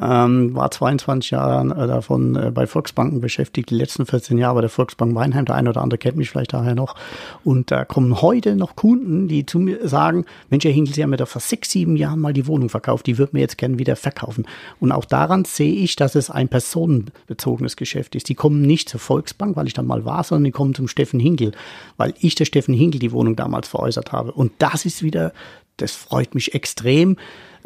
ähm, 0.00 0.54
war 0.54 0.70
22 0.70 1.30
Jahre 1.30 1.70
äh, 1.70 1.86
davon 1.86 2.34
äh, 2.34 2.50
bei 2.50 2.66
Volksbanken 2.66 3.20
beschäftigt, 3.20 3.70
die 3.70 3.76
letzten 3.76 4.06
14 4.06 4.38
Jahre 4.38 4.56
bei 4.56 4.60
der 4.62 4.70
Volksbank 4.70 5.14
Weinheim. 5.14 5.44
Der 5.44 5.54
eine 5.54 5.70
oder 5.70 5.82
andere 5.82 5.98
kennt 5.98 6.16
mich 6.16 6.30
vielleicht 6.30 6.52
daher 6.52 6.74
noch. 6.74 6.96
Und 7.44 7.70
da 7.70 7.84
kommen 7.84 8.20
heute 8.20 8.56
noch 8.56 8.74
Kunden, 8.74 9.28
die 9.28 9.46
zu 9.46 9.60
mir 9.60 9.86
sagen, 9.86 10.24
Mensch, 10.50 10.64
Herr 10.64 10.72
Hinkel, 10.72 10.94
Sie 10.94 11.02
haben 11.02 11.10
mir 11.10 11.16
doch 11.16 11.28
vor 11.28 11.40
sechs, 11.40 11.70
sieben 11.70 11.96
Jahren 11.96 12.18
mal 12.18 12.32
die 12.32 12.46
Wohnung 12.48 12.70
verkauft, 12.70 13.06
die 13.06 13.18
würden 13.18 13.30
mir 13.34 13.40
jetzt 13.40 13.56
gerne 13.56 13.78
wieder 13.78 13.94
verkaufen. 13.94 14.46
Und 14.80 14.90
auch 14.90 15.04
daran 15.04 15.44
sehe 15.44 15.74
ich, 15.74 15.94
dass 15.94 16.16
es 16.16 16.28
ein 16.28 16.48
personenbezogenes 16.48 17.76
Geschäft 17.76 18.16
ist. 18.16 18.28
Die 18.28 18.34
kommen 18.34 18.62
nicht 18.62 18.88
zur 18.88 19.00
Volksbank, 19.00 19.56
weil 19.56 19.68
ich 19.68 19.74
dann 19.74 19.86
mal 19.86 20.04
war, 20.04 20.24
sondern 20.24 20.44
die 20.44 20.50
kommen 20.50 20.74
zum 20.74 20.88
Steffen 20.88 21.20
Hinkel, 21.20 21.52
weil 21.96 22.14
ich 22.18 22.34
der 22.34 22.46
Steffen 22.46 22.74
Hinkel 22.74 22.98
die 22.98 23.12
Wohnung 23.12 23.36
damals 23.36 23.68
veräußert 23.68 24.10
habe. 24.10 24.32
Und 24.32 24.52
das 24.58 24.84
ist 24.84 25.04
wieder, 25.04 25.32
das 25.76 25.92
freut 25.92 26.34
mich 26.34 26.54
extrem 26.54 27.16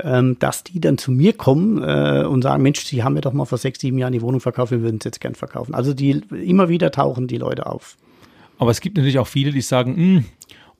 ähm, 0.02 0.38
dass 0.38 0.64
die 0.64 0.80
dann 0.80 0.98
zu 0.98 1.10
mir 1.10 1.32
kommen 1.32 1.82
äh, 1.82 2.24
und 2.24 2.42
sagen, 2.42 2.62
Mensch, 2.62 2.84
Sie 2.84 3.02
haben 3.02 3.14
mir 3.14 3.20
doch 3.20 3.32
mal 3.32 3.44
vor 3.44 3.58
sechs, 3.58 3.80
sieben 3.80 3.98
Jahren 3.98 4.12
die 4.12 4.22
Wohnung 4.22 4.40
verkauft, 4.40 4.70
wir 4.70 4.82
würden 4.82 4.98
es 5.00 5.04
jetzt 5.04 5.20
gern 5.20 5.34
verkaufen. 5.34 5.74
Also 5.74 5.92
die 5.92 6.22
immer 6.30 6.68
wieder 6.68 6.90
tauchen 6.90 7.26
die 7.26 7.38
Leute 7.38 7.66
auf. 7.66 7.96
Aber 8.58 8.70
es 8.70 8.80
gibt 8.80 8.96
natürlich 8.96 9.18
auch 9.18 9.26
viele, 9.26 9.52
die 9.52 9.60
sagen, 9.60 9.96
hm, 9.96 10.24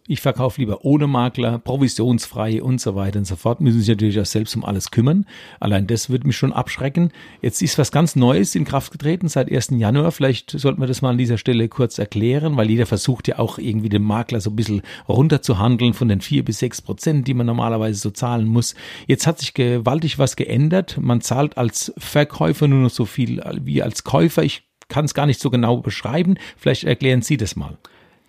ich 0.08 0.22
verkaufe 0.22 0.60
lieber 0.60 0.86
ohne 0.86 1.06
Makler, 1.06 1.58
provisionsfrei 1.58 2.62
und 2.62 2.80
so 2.80 2.94
weiter 2.94 3.18
und 3.18 3.26
so 3.26 3.36
fort. 3.36 3.60
Müssen 3.60 3.80
sich 3.80 3.88
natürlich 3.90 4.18
auch 4.18 4.24
selbst 4.24 4.56
um 4.56 4.64
alles 4.64 4.90
kümmern. 4.90 5.26
Allein 5.60 5.86
das 5.86 6.08
würde 6.08 6.26
mich 6.26 6.36
schon 6.36 6.54
abschrecken. 6.54 7.12
Jetzt 7.42 7.60
ist 7.60 7.76
was 7.76 7.92
ganz 7.92 8.16
Neues 8.16 8.54
in 8.54 8.64
Kraft 8.64 8.90
getreten 8.90 9.28
seit 9.28 9.52
1. 9.52 9.68
Januar. 9.72 10.10
Vielleicht 10.10 10.50
sollten 10.50 10.80
wir 10.80 10.86
das 10.86 11.02
mal 11.02 11.10
an 11.10 11.18
dieser 11.18 11.36
Stelle 11.36 11.68
kurz 11.68 11.98
erklären, 11.98 12.56
weil 12.56 12.70
jeder 12.70 12.86
versucht 12.86 13.28
ja 13.28 13.38
auch 13.38 13.58
irgendwie 13.58 13.90
den 13.90 14.02
Makler 14.02 14.40
so 14.40 14.48
ein 14.48 14.56
bisschen 14.56 14.80
runterzuhandeln 15.08 15.92
von 15.92 16.08
den 16.08 16.22
vier 16.22 16.42
bis 16.42 16.60
sechs 16.60 16.80
Prozent, 16.80 17.28
die 17.28 17.34
man 17.34 17.46
normalerweise 17.46 18.00
so 18.00 18.10
zahlen 18.10 18.46
muss. 18.46 18.74
Jetzt 19.06 19.26
hat 19.26 19.38
sich 19.38 19.52
gewaltig 19.52 20.18
was 20.18 20.36
geändert. 20.36 20.96
Man 20.98 21.20
zahlt 21.20 21.58
als 21.58 21.92
Verkäufer 21.98 22.66
nur 22.66 22.80
noch 22.80 22.90
so 22.90 23.04
viel 23.04 23.42
wie 23.62 23.82
als 23.82 24.04
Käufer. 24.04 24.42
Ich 24.42 24.62
kann 24.88 25.04
es 25.04 25.12
gar 25.12 25.26
nicht 25.26 25.38
so 25.40 25.50
genau 25.50 25.76
beschreiben. 25.76 26.36
Vielleicht 26.56 26.84
erklären 26.84 27.20
Sie 27.20 27.36
das 27.36 27.56
mal. 27.56 27.76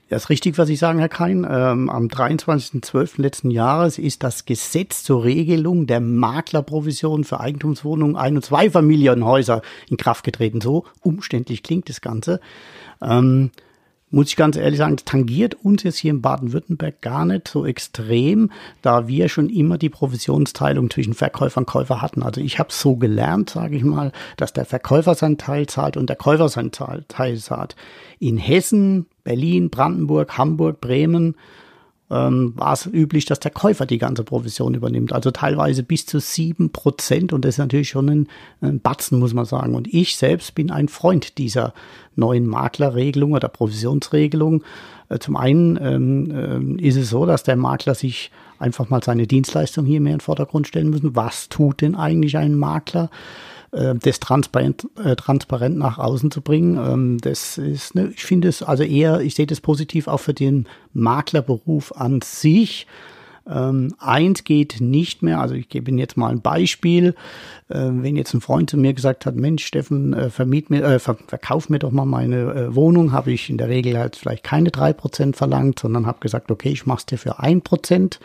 Ja, 0.10 0.18
ist 0.18 0.30
richtig, 0.32 0.58
was 0.58 0.68
Sie 0.68 0.76
sagen, 0.76 0.98
Herr 0.98 1.08
Kein. 1.08 1.46
Ähm, 1.48 1.88
am 1.88 2.08
23.12. 2.08 3.22
letzten 3.22 3.52
Jahres 3.52 4.00
ist 4.00 4.24
das 4.24 4.46
Gesetz 4.46 5.04
zur 5.04 5.24
Regelung 5.24 5.86
der 5.86 6.00
Maklerprovision 6.00 7.24
für 7.24 7.40
Eigentumswohnungen, 7.40 8.16
Ein- 8.16 8.38
und 8.38 8.44
Zweifamilienhäuser 8.44 9.62
in 9.88 9.98
Kraft 9.98 10.24
getreten. 10.24 10.62
So 10.62 10.86
umständlich 11.02 11.62
klingt 11.62 11.90
das 11.90 12.02
Ganze. 12.02 12.40
Ähm, 13.04 13.52
muss 14.10 14.30
ich 14.30 14.36
ganz 14.36 14.58
ehrlich 14.58 14.80
sagen, 14.80 14.98
tangiert 15.06 15.54
uns 15.64 15.84
jetzt 15.84 15.98
hier 15.98 16.10
in 16.10 16.22
Baden-Württemberg 16.22 17.02
gar 17.02 17.26
nicht 17.26 17.48
so 17.48 17.68
extrem, 17.68 18.52
da 18.82 19.08
wir 19.08 19.30
schon 19.30 19.50
immer 19.50 19.78
die 19.78 19.90
Provisionsteilung 19.90 20.90
zwischen 20.90 21.14
Verkäufer 21.14 21.60
und 21.60 21.68
Käufer 21.68 22.02
hatten. 22.02 22.24
Also 22.24 22.42
ich 22.42 22.58
habe 22.58 22.74
so 22.74 22.96
gelernt, 22.96 23.52
sage 23.52 23.76
ich 23.78 23.84
mal, 23.84 24.12
dass 24.38 24.54
der 24.54 24.66
Verkäufer 24.66 25.14
seinen 25.14 25.38
Teil 25.38 25.68
zahlt 25.68 25.98
und 25.98 26.10
der 26.10 26.16
Käufer 26.16 26.50
seinen 26.50 26.72
Teil 26.72 27.06
zahlt. 27.38 27.76
In 28.18 28.38
Hessen, 28.38 29.06
Berlin, 29.30 29.70
Brandenburg, 29.70 30.40
Hamburg, 30.40 30.82
Bremen 30.82 31.36
ähm, 32.10 32.54
war 32.56 32.74
es 32.74 32.88
üblich, 32.88 33.26
dass 33.26 33.40
der 33.40 33.52
Käufer 33.52 33.86
die 33.86 34.00
ganze 34.00 34.24
Provision 34.24 34.74
übernimmt. 34.74 35.14
Also 35.14 35.30
teilweise 35.30 35.84
bis 35.84 36.08
zu 36.08 36.20
sieben 36.20 36.72
Prozent 36.72 37.32
und 37.32 37.46
das 37.46 37.56
ist 37.56 37.60
natürlich 37.60 37.90
schon 37.90 38.10
ein, 38.10 38.28
ein 38.62 38.80
Batzen, 38.80 39.20
muss 39.20 39.36
man 39.36 39.46
sagen. 39.46 39.76
Und 39.76 39.94
ich 39.94 40.16
selbst 40.16 40.56
bin 40.56 40.72
ein 40.72 40.88
Freund 40.88 41.38
dieser 41.38 41.76
neuen 42.16 42.48
Maklerregelung 42.48 43.34
oder 43.34 43.50
Provisionsregelung. 43.50 44.64
Äh, 45.10 45.20
zum 45.20 45.38
einen 45.38 45.78
ähm, 45.80 46.80
äh, 46.80 46.88
ist 46.88 46.98
es 46.98 47.12
so, 47.12 47.28
dass 47.28 47.44
der 47.44 47.56
Makler 47.56 47.94
sich 47.94 48.32
einfach 48.58 48.90
mal 48.90 49.04
seine 49.04 49.28
Dienstleistung 49.28 49.86
hier 49.86 50.02
mehr 50.02 50.14
in 50.14 50.18
den 50.18 50.24
Vordergrund 50.24 50.68
stellen 50.68 50.90
müssen. 50.90 51.16
Was 51.16 51.50
tut 51.50 51.82
denn 51.82 51.94
eigentlich 51.94 52.36
ein 52.36 52.56
Makler? 52.56 53.12
Äh, 53.72 53.96
das 53.96 54.20
transparent, 54.20 54.88
äh, 55.04 55.16
transparent 55.16 55.78
nach 55.78 55.98
außen 55.98 56.32
zu 56.32 56.42
bringen. 56.42 56.78
Ähm, 56.78 57.18
das 57.20 57.58
ist, 57.58 57.96
ne, 57.96 58.12
ich 58.14 58.24
finde 58.24 58.48
es 58.48 58.64
also 58.64 58.84
eher, 58.84 59.22
ich 59.22 59.36
sehe 59.36 59.48
das 59.48 59.62
positiv 59.62 60.08
auch 60.08 60.20
für 60.20 60.34
den 60.34 60.68
Maklerberuf 60.94 61.92
an 61.96 62.22
sich. 62.22 62.88
Ähm, 63.48 63.96
eins 64.00 64.44
geht 64.44 64.80
nicht 64.80 65.24
mehr, 65.24 65.40
also 65.40 65.56
ich 65.56 65.70
gebe 65.70 65.90
Ihnen 65.90 65.98
jetzt 65.98 66.18
mal 66.18 66.30
ein 66.32 66.42
Beispiel. 66.42 67.16
Äh, 67.68 67.90
wenn 67.92 68.16
jetzt 68.16 68.34
ein 68.34 68.42
Freund 68.42 68.70
zu 68.70 68.78
mir 68.78 68.94
gesagt 68.94 69.26
hat, 69.26 69.36
Mensch, 69.36 69.66
Steffen, 69.66 70.14
äh, 70.14 70.30
vermiet 70.30 70.70
mir, 70.70 70.84
äh, 70.84 71.00
ver 71.00 71.18
verkauf 71.28 71.70
mir 71.70 71.80
doch 71.80 71.92
mal 71.92 72.06
meine 72.06 72.76
Wohnung, 72.76 73.12
habe 73.12 73.32
ich 73.32 73.50
in 73.50 73.58
der 73.58 73.70
Regel 73.70 73.98
halt 73.98 74.16
vielleicht 74.16 74.44
keine 74.44 74.72
drei 74.72 74.94
Prozent 74.94 75.36
verlangt, 75.36 75.80
sondern 75.80 76.06
habe 76.06 76.20
gesagt, 76.20 76.52
okay, 76.52 76.70
ich 76.70 76.86
mache 76.86 77.00
es 77.00 77.06
dir 77.06 77.18
für 77.18 77.40
ein 77.40 77.62
Prozent. 77.62 78.20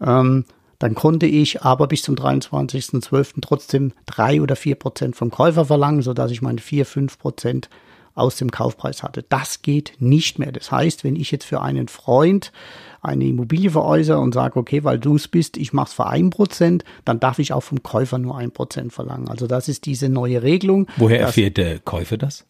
Ähm, 0.00 0.44
dann 0.82 0.96
konnte 0.96 1.26
ich 1.26 1.62
aber 1.62 1.86
bis 1.86 2.02
zum 2.02 2.16
23.12. 2.16 3.34
trotzdem 3.40 3.92
drei 4.04 4.42
oder 4.42 4.56
vier 4.56 4.74
Prozent 4.74 5.14
vom 5.14 5.30
Käufer 5.30 5.64
verlangen, 5.64 6.02
sodass 6.02 6.32
ich 6.32 6.42
meine 6.42 6.60
vier, 6.60 6.86
fünf 6.86 7.20
Prozent 7.20 7.70
aus 8.14 8.34
dem 8.34 8.50
Kaufpreis 8.50 9.04
hatte. 9.04 9.24
Das 9.28 9.62
geht 9.62 9.92
nicht 10.00 10.40
mehr. 10.40 10.50
Das 10.50 10.72
heißt, 10.72 11.04
wenn 11.04 11.14
ich 11.14 11.30
jetzt 11.30 11.44
für 11.44 11.62
einen 11.62 11.86
Freund 11.86 12.50
eine 13.00 13.26
Immobilie 13.26 13.70
veräußere 13.70 14.18
und 14.18 14.34
sage, 14.34 14.58
okay, 14.58 14.82
weil 14.82 14.98
du 14.98 15.14
es 15.14 15.28
bist, 15.28 15.56
ich 15.56 15.72
mache 15.72 15.86
es 15.86 15.92
für 15.92 16.08
ein 16.08 16.30
Prozent, 16.30 16.82
dann 17.04 17.20
darf 17.20 17.38
ich 17.38 17.52
auch 17.52 17.62
vom 17.62 17.84
Käufer 17.84 18.18
nur 18.18 18.36
ein 18.36 18.50
Prozent 18.50 18.92
verlangen. 18.92 19.28
Also 19.28 19.46
das 19.46 19.68
ist 19.68 19.86
diese 19.86 20.08
neue 20.08 20.42
Regelung. 20.42 20.88
Woher 20.96 21.20
erfährt 21.20 21.58
der 21.58 21.78
Käufer 21.78 22.18
das? 22.18 22.44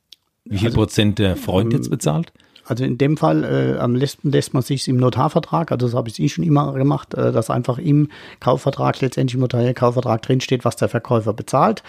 Wie 0.46 0.56
viel 0.56 0.68
also, 0.68 0.78
Prozent 0.78 1.18
der 1.18 1.36
Freund 1.36 1.74
jetzt 1.74 1.90
bezahlt? 1.90 2.32
Also 2.66 2.84
in 2.84 2.98
dem 2.98 3.16
Fall 3.16 3.44
äh, 3.44 3.78
am 3.78 3.94
letzten 3.94 4.30
lässt 4.30 4.54
man 4.54 4.62
sich 4.62 4.86
im 4.88 4.96
Notarvertrag, 4.96 5.72
also 5.72 5.86
das 5.86 5.94
habe 5.94 6.08
ich 6.08 6.20
eh 6.20 6.28
schon 6.28 6.44
immer 6.44 6.72
gemacht, 6.74 7.14
äh, 7.14 7.32
dass 7.32 7.50
einfach 7.50 7.78
im 7.78 8.08
Kaufvertrag 8.40 9.00
letztendlich 9.00 9.34
im 9.34 9.40
Notariell-Kaufvertrag 9.40 10.22
drinsteht, 10.22 10.64
was 10.64 10.76
der 10.76 10.88
Verkäufer 10.88 11.32
bezahlt. 11.32 11.82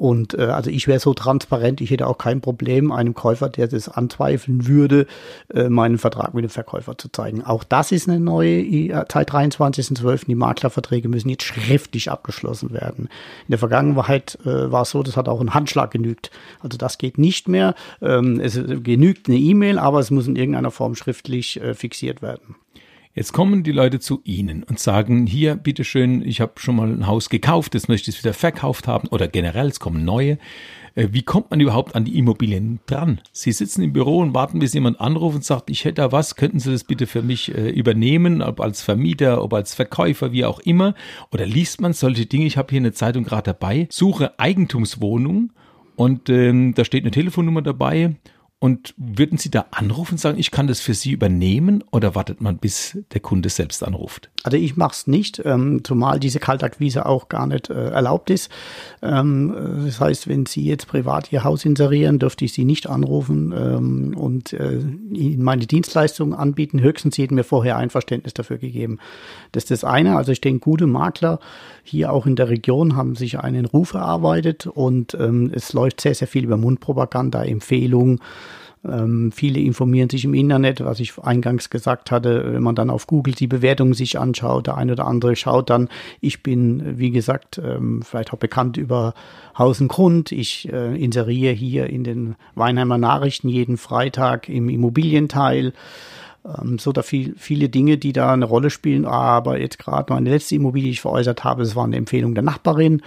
Und 0.00 0.32
äh, 0.32 0.44
also 0.44 0.70
ich 0.70 0.88
wäre 0.88 0.98
so 0.98 1.12
transparent, 1.12 1.82
ich 1.82 1.90
hätte 1.90 2.06
auch 2.06 2.16
kein 2.16 2.40
Problem, 2.40 2.90
einem 2.90 3.12
Käufer, 3.12 3.50
der 3.50 3.68
das 3.68 3.88
anzweifeln 3.88 4.66
würde, 4.66 5.06
äh, 5.52 5.68
meinen 5.68 5.98
Vertrag 5.98 6.32
mit 6.32 6.42
dem 6.42 6.48
Verkäufer 6.50 6.96
zu 6.96 7.10
zeigen. 7.12 7.44
Auch 7.44 7.64
das 7.64 7.92
ist 7.92 8.08
eine 8.08 8.18
neue 8.18 8.60
äh, 8.60 9.04
seit 9.12 9.30
23.12. 9.30 10.24
Die 10.26 10.34
Maklerverträge 10.34 11.08
müssen 11.08 11.28
jetzt 11.28 11.44
schriftlich 11.44 12.10
abgeschlossen 12.10 12.72
werden. 12.72 13.10
In 13.46 13.50
der 13.50 13.58
Vergangenheit 13.58 14.38
äh, 14.46 14.72
war 14.72 14.82
es 14.82 14.90
so, 14.90 15.02
das 15.02 15.18
hat 15.18 15.28
auch 15.28 15.42
ein 15.42 15.52
Handschlag 15.52 15.90
genügt. 15.90 16.30
Also 16.60 16.78
das 16.78 16.96
geht 16.96 17.18
nicht 17.18 17.46
mehr. 17.48 17.74
Ähm, 18.00 18.40
es 18.40 18.54
genügt 18.54 19.28
eine 19.28 19.36
E-Mail, 19.36 19.78
aber 19.78 19.98
es 20.00 20.09
muss 20.10 20.26
in 20.26 20.36
irgendeiner 20.36 20.70
Form 20.70 20.94
schriftlich 20.94 21.60
äh, 21.60 21.74
fixiert 21.74 22.22
werden. 22.22 22.56
Jetzt 23.12 23.32
kommen 23.32 23.64
die 23.64 23.72
Leute 23.72 23.98
zu 23.98 24.20
Ihnen 24.22 24.62
und 24.62 24.78
sagen, 24.78 25.26
hier, 25.26 25.56
bitteschön, 25.56 26.22
ich 26.24 26.40
habe 26.40 26.52
schon 26.56 26.76
mal 26.76 26.88
ein 26.88 27.08
Haus 27.08 27.28
gekauft, 27.28 27.74
das 27.74 27.88
möchte 27.88 28.08
ich 28.08 28.22
wieder 28.22 28.32
verkauft 28.32 28.86
haben 28.86 29.08
oder 29.08 29.26
generell, 29.26 29.66
es 29.66 29.80
kommen 29.80 30.04
neue. 30.04 30.38
Äh, 30.94 31.08
wie 31.10 31.22
kommt 31.22 31.50
man 31.50 31.58
überhaupt 31.58 31.96
an 31.96 32.04
die 32.04 32.16
Immobilien 32.16 32.78
dran? 32.86 33.20
Sie 33.32 33.50
sitzen 33.50 33.82
im 33.82 33.92
Büro 33.92 34.18
und 34.18 34.32
warten, 34.32 34.60
bis 34.60 34.74
jemand 34.74 35.00
anruft 35.00 35.34
und 35.34 35.44
sagt, 35.44 35.70
ich 35.70 35.84
hätte 35.84 36.02
da 36.02 36.12
was, 36.12 36.36
könnten 36.36 36.60
Sie 36.60 36.70
das 36.70 36.84
bitte 36.84 37.08
für 37.08 37.22
mich 37.22 37.52
äh, 37.52 37.70
übernehmen, 37.70 38.42
ob 38.42 38.60
als 38.60 38.80
Vermieter, 38.80 39.42
ob 39.42 39.54
als 39.54 39.74
Verkäufer, 39.74 40.30
wie 40.30 40.44
auch 40.44 40.60
immer. 40.60 40.94
Oder 41.32 41.46
liest 41.46 41.80
man 41.80 41.92
solche 41.92 42.26
Dinge, 42.26 42.46
ich 42.46 42.56
habe 42.56 42.70
hier 42.70 42.80
eine 42.80 42.92
Zeitung 42.92 43.24
gerade 43.24 43.52
dabei, 43.52 43.88
suche 43.90 44.38
Eigentumswohnung 44.38 45.50
und 45.96 46.30
ähm, 46.30 46.74
da 46.74 46.84
steht 46.84 47.02
eine 47.02 47.10
Telefonnummer 47.10 47.62
dabei 47.62 48.14
Und 48.62 48.92
würden 48.98 49.38
Sie 49.38 49.50
da 49.50 49.64
anrufen 49.70 50.14
und 50.14 50.18
sagen, 50.18 50.38
ich 50.38 50.50
kann 50.50 50.66
das 50.66 50.80
für 50.80 50.92
Sie 50.92 51.12
übernehmen 51.12 51.82
oder 51.92 52.14
wartet 52.14 52.42
man, 52.42 52.58
bis 52.58 52.98
der 53.14 53.22
Kunde 53.22 53.48
selbst 53.48 53.82
anruft? 53.82 54.28
Also 54.42 54.58
ich 54.58 54.76
mache 54.76 54.92
es 54.92 55.06
nicht, 55.06 55.40
ähm, 55.46 55.80
zumal 55.82 56.20
diese 56.20 56.40
Kaltakquise 56.40 57.06
auch 57.06 57.30
gar 57.30 57.46
nicht 57.46 57.70
äh, 57.70 57.88
erlaubt 57.88 58.28
ist. 58.28 58.50
Ähm, 59.00 59.54
äh, 59.54 59.86
das 59.86 59.98
heißt, 59.98 60.28
wenn 60.28 60.44
Sie 60.44 60.62
jetzt 60.62 60.88
privat 60.88 61.32
Ihr 61.32 61.42
Haus 61.42 61.64
inserieren, 61.64 62.18
dürfte 62.18 62.44
ich 62.44 62.52
Sie 62.52 62.66
nicht 62.66 62.86
anrufen 62.86 63.54
ähm, 63.56 64.14
und 64.14 64.52
äh, 64.52 64.78
Ihnen 64.78 65.42
meine 65.42 65.66
Dienstleistungen 65.66 66.34
anbieten. 66.34 66.82
Höchstens 66.82 67.16
hätten 67.16 67.36
mir 67.36 67.44
vorher 67.44 67.78
Einverständnis 67.78 68.34
dafür 68.34 68.58
gegeben. 68.58 68.98
Das 69.52 69.64
ist 69.64 69.70
das 69.70 69.84
eine. 69.84 70.18
Also 70.18 70.32
ich 70.32 70.42
denke, 70.42 70.60
gute 70.60 70.86
Makler 70.86 71.40
hier 71.82 72.12
auch 72.12 72.26
in 72.26 72.36
der 72.36 72.50
Region 72.50 72.94
haben 72.94 73.16
sich 73.16 73.38
einen 73.38 73.64
Ruf 73.64 73.94
erarbeitet 73.94 74.66
und 74.66 75.14
ähm, 75.14 75.50
es 75.54 75.72
läuft 75.72 76.02
sehr, 76.02 76.14
sehr 76.14 76.28
viel 76.28 76.44
über 76.44 76.58
Mundpropaganda, 76.58 77.42
Empfehlungen. 77.42 78.20
Ähm, 78.82 79.30
viele 79.30 79.60
informieren 79.60 80.08
sich 80.08 80.24
im 80.24 80.32
Internet, 80.32 80.82
was 80.82 81.00
ich 81.00 81.18
eingangs 81.18 81.68
gesagt 81.68 82.10
hatte, 82.10 82.54
wenn 82.54 82.62
man 82.62 82.74
dann 82.74 82.88
auf 82.88 83.06
Google 83.06 83.34
die 83.34 83.46
Bewertungen 83.46 83.92
sich 83.92 84.18
anschaut, 84.18 84.68
der 84.68 84.76
eine 84.76 84.92
oder 84.92 85.06
andere 85.06 85.36
schaut 85.36 85.68
dann, 85.68 85.88
ich 86.20 86.42
bin, 86.42 86.98
wie 86.98 87.10
gesagt, 87.10 87.60
ähm, 87.62 88.02
vielleicht 88.02 88.32
auch 88.32 88.38
bekannt 88.38 88.78
über 88.78 89.14
Haus 89.58 89.80
und 89.80 89.88
Grund. 89.88 90.32
Ich 90.32 90.72
äh, 90.72 90.96
inseriere 90.96 91.52
hier 91.52 91.88
in 91.88 92.04
den 92.04 92.36
Weinheimer 92.54 92.96
Nachrichten 92.96 93.48
jeden 93.48 93.76
Freitag 93.76 94.48
im 94.48 94.70
Immobilienteil 94.70 95.74
ähm, 96.44 96.78
so 96.78 96.92
da 96.92 97.02
viel, 97.02 97.34
viele 97.36 97.68
Dinge, 97.68 97.98
die 97.98 98.12
da 98.12 98.32
eine 98.32 98.44
Rolle 98.44 98.70
spielen. 98.70 99.04
Aber 99.04 99.60
jetzt 99.60 99.78
gerade 99.78 100.12
meine 100.12 100.30
letzte 100.30 100.54
Immobilie, 100.54 100.86
die 100.86 100.92
ich 100.92 101.00
veräußert 101.00 101.44
habe, 101.44 101.62
das 101.62 101.76
war 101.76 101.84
eine 101.84 101.96
Empfehlung 101.96 102.34
der 102.34 102.44
Nachbarin, 102.44 103.02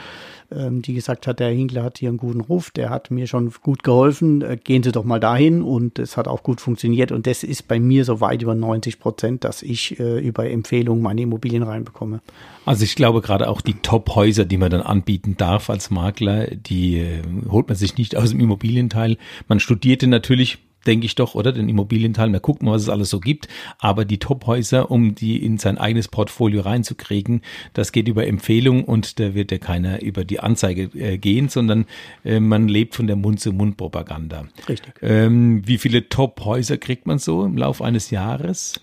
ähm, 0.51 0.81
die 0.81 0.93
gesagt 0.93 1.25
hat, 1.25 1.39
der 1.39 1.49
Hinkler 1.49 1.83
hat 1.83 1.97
hier 1.97 2.09
einen 2.09 2.17
guten 2.17 2.41
Ruf, 2.41 2.69
der 2.71 2.89
hat 2.89 3.11
mir 3.11 3.27
schon 3.27 3.51
gut 3.61 3.83
geholfen, 3.83 4.41
äh, 4.41 4.57
gehen 4.61 4.83
Sie 4.83 4.91
doch 4.91 5.03
mal 5.03 5.19
dahin 5.19 5.63
und 5.63 5.99
es 5.99 6.17
hat 6.17 6.27
auch 6.27 6.43
gut 6.43 6.61
funktioniert 6.61 7.11
und 7.11 7.25
das 7.25 7.43
ist 7.43 7.67
bei 7.67 7.79
mir 7.79 8.05
so 8.05 8.21
weit 8.21 8.41
über 8.41 8.55
90 8.55 8.99
Prozent, 8.99 9.43
dass 9.43 9.63
ich 9.63 9.99
äh, 9.99 10.19
über 10.19 10.49
Empfehlungen 10.49 11.01
meine 11.01 11.21
Immobilien 11.21 11.63
reinbekomme. 11.63 12.21
Also 12.65 12.83
ich 12.83 12.95
glaube 12.95 13.21
gerade 13.21 13.49
auch 13.49 13.61
die 13.61 13.73
Top-Häuser, 13.73 14.45
die 14.45 14.57
man 14.57 14.69
dann 14.69 14.81
anbieten 14.81 15.35
darf 15.37 15.69
als 15.69 15.89
Makler, 15.89 16.47
die 16.47 16.99
äh, 16.99 17.21
holt 17.49 17.67
man 17.67 17.75
sich 17.75 17.97
nicht 17.97 18.15
aus 18.15 18.29
dem 18.29 18.39
Immobilienteil. 18.39 19.17
Man 19.47 19.59
studierte 19.59 20.07
natürlich 20.07 20.59
denke 20.85 21.05
ich 21.05 21.15
doch, 21.15 21.35
oder? 21.35 21.51
Den 21.51 21.69
Immobilienteil, 21.69 22.29
mal 22.29 22.39
gucken, 22.39 22.69
was 22.69 22.83
es 22.83 22.89
alles 22.89 23.09
so 23.09 23.19
gibt. 23.19 23.47
Aber 23.79 24.05
die 24.05 24.19
Top-Häuser, 24.19 24.91
um 24.91 25.15
die 25.15 25.43
in 25.43 25.57
sein 25.57 25.77
eigenes 25.77 26.07
Portfolio 26.07 26.61
reinzukriegen, 26.61 27.41
das 27.73 27.91
geht 27.91 28.07
über 28.07 28.27
Empfehlung 28.27 28.83
und 28.83 29.19
da 29.19 29.33
wird 29.33 29.51
ja 29.51 29.57
keiner 29.57 30.01
über 30.01 30.25
die 30.25 30.39
Anzeige 30.39 30.89
äh, 30.97 31.17
gehen, 31.17 31.49
sondern 31.49 31.85
äh, 32.23 32.39
man 32.39 32.67
lebt 32.67 32.95
von 32.95 33.07
der 33.07 33.15
Mund-zu-Mund-Propaganda. 33.15 34.45
Richtig. 34.67 34.93
Ähm, 35.01 35.61
wie 35.65 35.77
viele 35.77 36.09
Top-Häuser 36.09 36.77
kriegt 36.77 37.07
man 37.07 37.19
so 37.19 37.45
im 37.45 37.57
Laufe 37.57 37.83
eines 37.83 38.09
Jahres? 38.09 38.79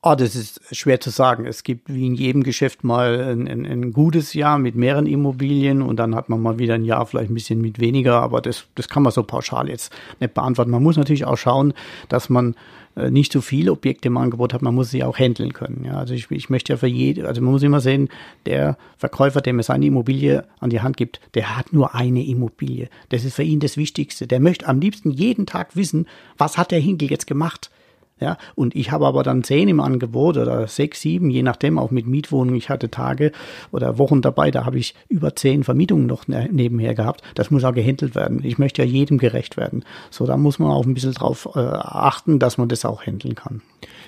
Oh, 0.00 0.14
das 0.14 0.36
ist 0.36 0.60
schwer 0.76 1.00
zu 1.00 1.10
sagen. 1.10 1.44
Es 1.44 1.64
gibt 1.64 1.92
wie 1.92 2.06
in 2.06 2.14
jedem 2.14 2.44
Geschäft 2.44 2.84
mal 2.84 3.20
ein, 3.20 3.48
ein, 3.48 3.66
ein, 3.66 3.92
gutes 3.92 4.32
Jahr 4.32 4.56
mit 4.56 4.76
mehreren 4.76 5.06
Immobilien 5.06 5.82
und 5.82 5.96
dann 5.96 6.14
hat 6.14 6.28
man 6.28 6.40
mal 6.40 6.60
wieder 6.60 6.74
ein 6.74 6.84
Jahr 6.84 7.04
vielleicht 7.04 7.32
ein 7.32 7.34
bisschen 7.34 7.60
mit 7.60 7.80
weniger, 7.80 8.22
aber 8.22 8.40
das, 8.40 8.66
das 8.76 8.88
kann 8.88 9.02
man 9.02 9.10
so 9.10 9.24
pauschal 9.24 9.68
jetzt 9.68 9.92
nicht 10.20 10.34
beantworten. 10.34 10.70
Man 10.70 10.84
muss 10.84 10.96
natürlich 10.96 11.24
auch 11.24 11.36
schauen, 11.36 11.74
dass 12.08 12.28
man 12.28 12.54
äh, 12.94 13.10
nicht 13.10 13.32
zu 13.32 13.40
viele 13.40 13.72
Objekte 13.72 14.06
im 14.06 14.16
Angebot 14.18 14.54
hat, 14.54 14.62
man 14.62 14.76
muss 14.76 14.90
sie 14.90 15.02
auch 15.02 15.18
handeln 15.18 15.52
können. 15.52 15.82
Ja, 15.84 15.94
also 15.94 16.14
ich, 16.14 16.30
ich 16.30 16.48
möchte 16.48 16.74
ja 16.74 16.76
für 16.76 16.86
jede, 16.86 17.26
also 17.26 17.42
man 17.42 17.50
muss 17.50 17.64
immer 17.64 17.80
sehen, 17.80 18.08
der 18.46 18.78
Verkäufer, 18.98 19.40
der 19.40 19.52
mir 19.52 19.64
seine 19.64 19.86
Immobilie 19.86 20.44
an 20.60 20.70
die 20.70 20.80
Hand 20.80 20.96
gibt, 20.96 21.20
der 21.34 21.56
hat 21.56 21.72
nur 21.72 21.96
eine 21.96 22.24
Immobilie. 22.24 22.88
Das 23.08 23.24
ist 23.24 23.34
für 23.34 23.42
ihn 23.42 23.58
das 23.58 23.76
Wichtigste. 23.76 24.28
Der 24.28 24.38
möchte 24.38 24.68
am 24.68 24.78
liebsten 24.78 25.10
jeden 25.10 25.44
Tag 25.44 25.74
wissen, 25.74 26.06
was 26.36 26.56
hat 26.56 26.70
der 26.70 26.78
Hinkel 26.78 27.10
jetzt 27.10 27.26
gemacht? 27.26 27.72
Ja, 28.20 28.36
und 28.54 28.74
ich 28.74 28.90
habe 28.90 29.06
aber 29.06 29.22
dann 29.22 29.44
zehn 29.44 29.68
im 29.68 29.80
Angebot 29.80 30.36
oder 30.36 30.66
sechs, 30.66 31.00
sieben, 31.00 31.30
je 31.30 31.42
nachdem, 31.42 31.78
auch 31.78 31.90
mit 31.90 32.06
Mietwohnungen. 32.06 32.56
Ich 32.56 32.68
hatte 32.68 32.90
Tage 32.90 33.32
oder 33.70 33.98
Wochen 33.98 34.22
dabei, 34.22 34.50
da 34.50 34.64
habe 34.64 34.78
ich 34.78 34.94
über 35.08 35.36
zehn 35.36 35.64
Vermietungen 35.64 36.06
noch 36.06 36.26
ne, 36.26 36.48
nebenher 36.50 36.94
gehabt. 36.94 37.22
Das 37.34 37.50
muss 37.50 37.64
auch 37.64 37.74
gehandelt 37.74 38.14
werden. 38.14 38.40
Ich 38.44 38.58
möchte 38.58 38.82
ja 38.82 38.88
jedem 38.88 39.18
gerecht 39.18 39.56
werden. 39.56 39.84
So, 40.10 40.26
da 40.26 40.36
muss 40.36 40.58
man 40.58 40.70
auch 40.70 40.84
ein 40.84 40.94
bisschen 40.94 41.14
drauf 41.14 41.48
äh, 41.54 41.60
achten, 41.60 42.38
dass 42.38 42.58
man 42.58 42.68
das 42.68 42.84
auch 42.84 43.06
handeln 43.06 43.34
kann. 43.34 43.62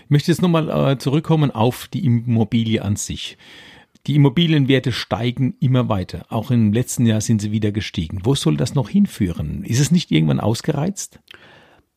Ich 0.04 0.10
möchte 0.10 0.32
jetzt 0.32 0.42
nochmal 0.42 0.92
äh, 0.92 0.98
zurückkommen 0.98 1.50
auf 1.50 1.88
die 1.88 2.04
Immobilie 2.04 2.82
an 2.82 2.96
sich. 2.96 3.38
Die 4.06 4.16
Immobilienwerte 4.16 4.92
steigen 4.92 5.54
immer 5.60 5.88
weiter. 5.88 6.24
Auch 6.30 6.50
im 6.50 6.72
letzten 6.72 7.04
Jahr 7.04 7.20
sind 7.20 7.42
sie 7.42 7.52
wieder 7.52 7.70
gestiegen. 7.70 8.20
Wo 8.24 8.34
soll 8.34 8.56
das 8.56 8.74
noch 8.74 8.88
hinführen? 8.88 9.62
Ist 9.62 9.78
es 9.78 9.90
nicht 9.90 10.10
irgendwann 10.10 10.40
ausgereizt? 10.40 11.20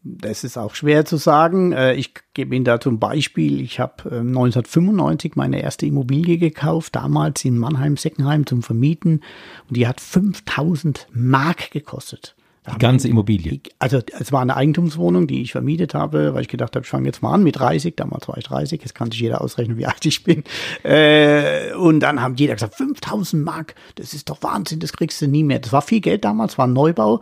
Das 0.05 0.43
ist 0.43 0.57
auch 0.57 0.75
schwer 0.75 1.05
zu 1.05 1.15
sagen. 1.15 1.71
Äh, 1.71 1.93
ich 1.93 2.13
gebe 2.33 2.55
Ihnen 2.55 2.65
da 2.65 2.79
zum 2.79 2.99
Beispiel, 2.99 3.61
ich 3.61 3.79
habe 3.79 4.03
1995 4.11 5.31
ähm, 5.31 5.33
meine 5.37 5.61
erste 5.61 5.85
Immobilie 5.85 6.37
gekauft, 6.37 6.95
damals 6.95 7.45
in 7.45 7.57
Mannheim-Seckenheim 7.57 8.45
zum 8.45 8.63
Vermieten 8.63 9.21
und 9.69 9.77
die 9.77 9.87
hat 9.87 10.01
5000 10.01 11.07
Mark 11.13 11.71
gekostet. 11.71 12.35
Die 12.71 12.79
ganze 12.79 13.09
Immobilie? 13.09 13.59
Also 13.79 13.99
es 14.19 14.31
war 14.31 14.41
eine 14.41 14.55
Eigentumswohnung, 14.55 15.27
die 15.27 15.41
ich 15.41 15.51
vermietet 15.51 15.93
habe, 15.93 16.33
weil 16.33 16.43
ich 16.43 16.47
gedacht 16.47 16.75
habe, 16.75 16.83
ich 16.83 16.89
fange 16.89 17.07
jetzt 17.07 17.21
mal 17.21 17.33
an 17.33 17.43
mit 17.43 17.59
30, 17.59 17.95
damals 17.95 18.27
war 18.29 18.37
ich 18.37 18.45
30, 18.45 18.81
jetzt 18.81 18.95
kann 18.95 19.11
sich 19.11 19.19
jeder 19.19 19.41
ausrechnen, 19.41 19.77
wie 19.77 19.85
alt 19.85 20.05
ich 20.05 20.23
bin. 20.23 20.43
Äh, 20.83 21.73
und 21.75 21.99
dann 22.01 22.21
haben 22.21 22.35
jeder 22.35 22.53
gesagt, 22.53 22.75
5000 22.75 23.43
Mark, 23.43 23.75
das 23.95 24.13
ist 24.13 24.29
doch 24.29 24.41
Wahnsinn, 24.43 24.79
das 24.79 24.93
kriegst 24.93 25.21
du 25.21 25.27
nie 25.27 25.43
mehr. 25.43 25.59
Das 25.59 25.73
war 25.73 25.81
viel 25.81 25.99
Geld 25.99 26.23
damals, 26.23 26.57
war 26.57 26.67
ein 26.67 26.73
Neubau. 26.73 27.21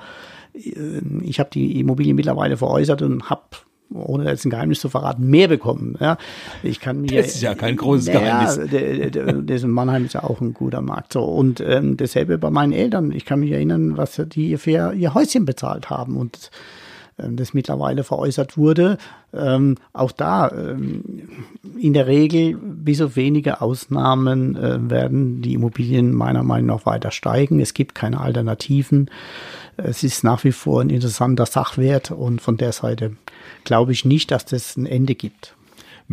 Äh, 0.53 1.01
ich 1.21 1.39
habe 1.39 1.49
die 1.51 1.79
Immobilie 1.79 2.13
mittlerweile 2.13 2.57
veräußert 2.57 3.01
und 3.01 3.29
habe 3.29 3.41
ohne 3.93 4.29
jetzt 4.29 4.45
ein 4.45 4.49
Geheimnis 4.49 4.79
zu 4.79 4.89
verraten, 4.89 5.29
mehr 5.29 5.47
bekommen. 5.47 5.97
Ja, 5.99 6.17
ich 6.63 6.79
kann 6.79 7.01
mir. 7.01 7.21
Das 7.21 7.35
ist 7.35 7.41
ja 7.41 7.55
kein 7.55 7.75
großes 7.75 8.05
Geheimnis. 8.07 8.57
Ja, 8.57 8.65
der, 8.65 9.09
der, 9.09 9.33
der 9.33 9.67
Mannheim 9.67 10.05
ist 10.05 10.13
ja 10.13 10.23
auch 10.23 10.41
ein 10.41 10.53
guter 10.53 10.81
Markt. 10.81 11.13
So 11.13 11.23
und 11.23 11.59
ähm, 11.59 11.97
dasselbe 11.97 12.37
bei 12.37 12.49
meinen 12.49 12.73
Eltern. 12.73 13.11
Ich 13.11 13.25
kann 13.25 13.41
mich 13.41 13.51
erinnern, 13.51 13.97
was 13.97 14.21
die 14.27 14.57
für 14.57 14.93
ihr 14.93 15.13
Häuschen 15.13 15.45
bezahlt 15.45 15.89
haben 15.89 16.15
und 16.15 16.51
das 17.17 17.54
mittlerweile 17.54 18.04
veräußert 18.04 18.58
wurde. 18.58 18.97
Ähm, 19.34 19.76
auch 19.93 20.12
da 20.12 20.50
ähm, 20.50 21.30
in 21.78 21.93
der 21.93 22.08
Regel, 22.08 22.58
bis 22.58 23.02
auf 23.02 23.15
wenige 23.15 23.62
Ausnahmen, 23.62 24.56
äh, 24.56 24.89
werden 24.89 25.41
die 25.41 25.54
Immobilien 25.54 26.13
meiner 26.13 26.43
Meinung 26.43 26.78
nach 26.78 26.86
weiter 26.86 27.12
steigen. 27.12 27.60
Es 27.60 27.74
gibt 27.74 27.95
keine 27.95 28.19
Alternativen. 28.19 29.10
Es 29.78 30.04
ist 30.04 30.24
nach 30.24 30.43
wie 30.43 30.52
vor 30.52 30.82
ein 30.82 30.89
interessanter 30.89 31.45
Sachwert 31.45 32.12
und 32.12 32.41
von 32.41 32.58
der 32.58 32.71
Seite 32.71 33.15
glaube 33.63 33.91
ich 33.91 34.06
nicht, 34.06 34.32
dass 34.32 34.45
das 34.45 34.76
ein 34.78 34.86
Ende 34.86 35.15
gibt. 35.15 35.56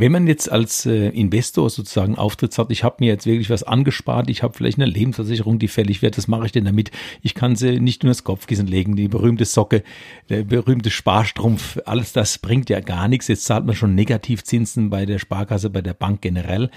Wenn 0.01 0.13
man 0.13 0.29
jetzt 0.29 0.49
als 0.49 0.87
äh, 0.87 1.09
Investor 1.09 1.69
sozusagen 1.71 2.15
Auftritt 2.15 2.57
hat, 2.57 2.71
ich 2.71 2.85
habe 2.85 2.99
mir 3.01 3.07
jetzt 3.07 3.27
wirklich 3.27 3.51
was 3.51 3.65
angespart, 3.65 4.31
ich 4.31 4.45
habe 4.45 4.55
vielleicht 4.57 4.79
eine 4.79 4.89
Lebensversicherung, 4.89 5.59
die 5.59 5.67
fällig 5.67 6.03
wird, 6.03 6.17
was 6.17 6.29
mache 6.29 6.47
ich 6.47 6.53
denn 6.53 6.67
damit? 6.67 6.93
Ich 7.21 7.35
kann 7.35 7.57
sie 7.57 7.81
nicht 7.81 8.05
nur 8.05 8.13
ins 8.13 8.23
Kopfkissen 8.23 8.69
legen, 8.69 8.95
die 8.95 9.09
berühmte 9.09 9.45
Socke, 9.45 9.83
der 10.29 10.45
berühmte 10.45 10.91
Sparstrumpf, 10.91 11.81
alles 11.85 12.13
das 12.13 12.39
bringt 12.39 12.71
ja 12.71 12.79
gar 12.79 13.09
nichts. 13.09 13.27
Jetzt 13.27 13.47
zahlt 13.47 13.67
man 13.67 13.75
schon 13.75 13.97
Negativzinsen 13.97 14.89
bei 14.89 15.05
der 15.05 15.19
Sparkasse, 15.19 15.69
bei 15.69 15.83
der 15.83 15.95
Bank 15.95 16.23
generell. 16.23 16.71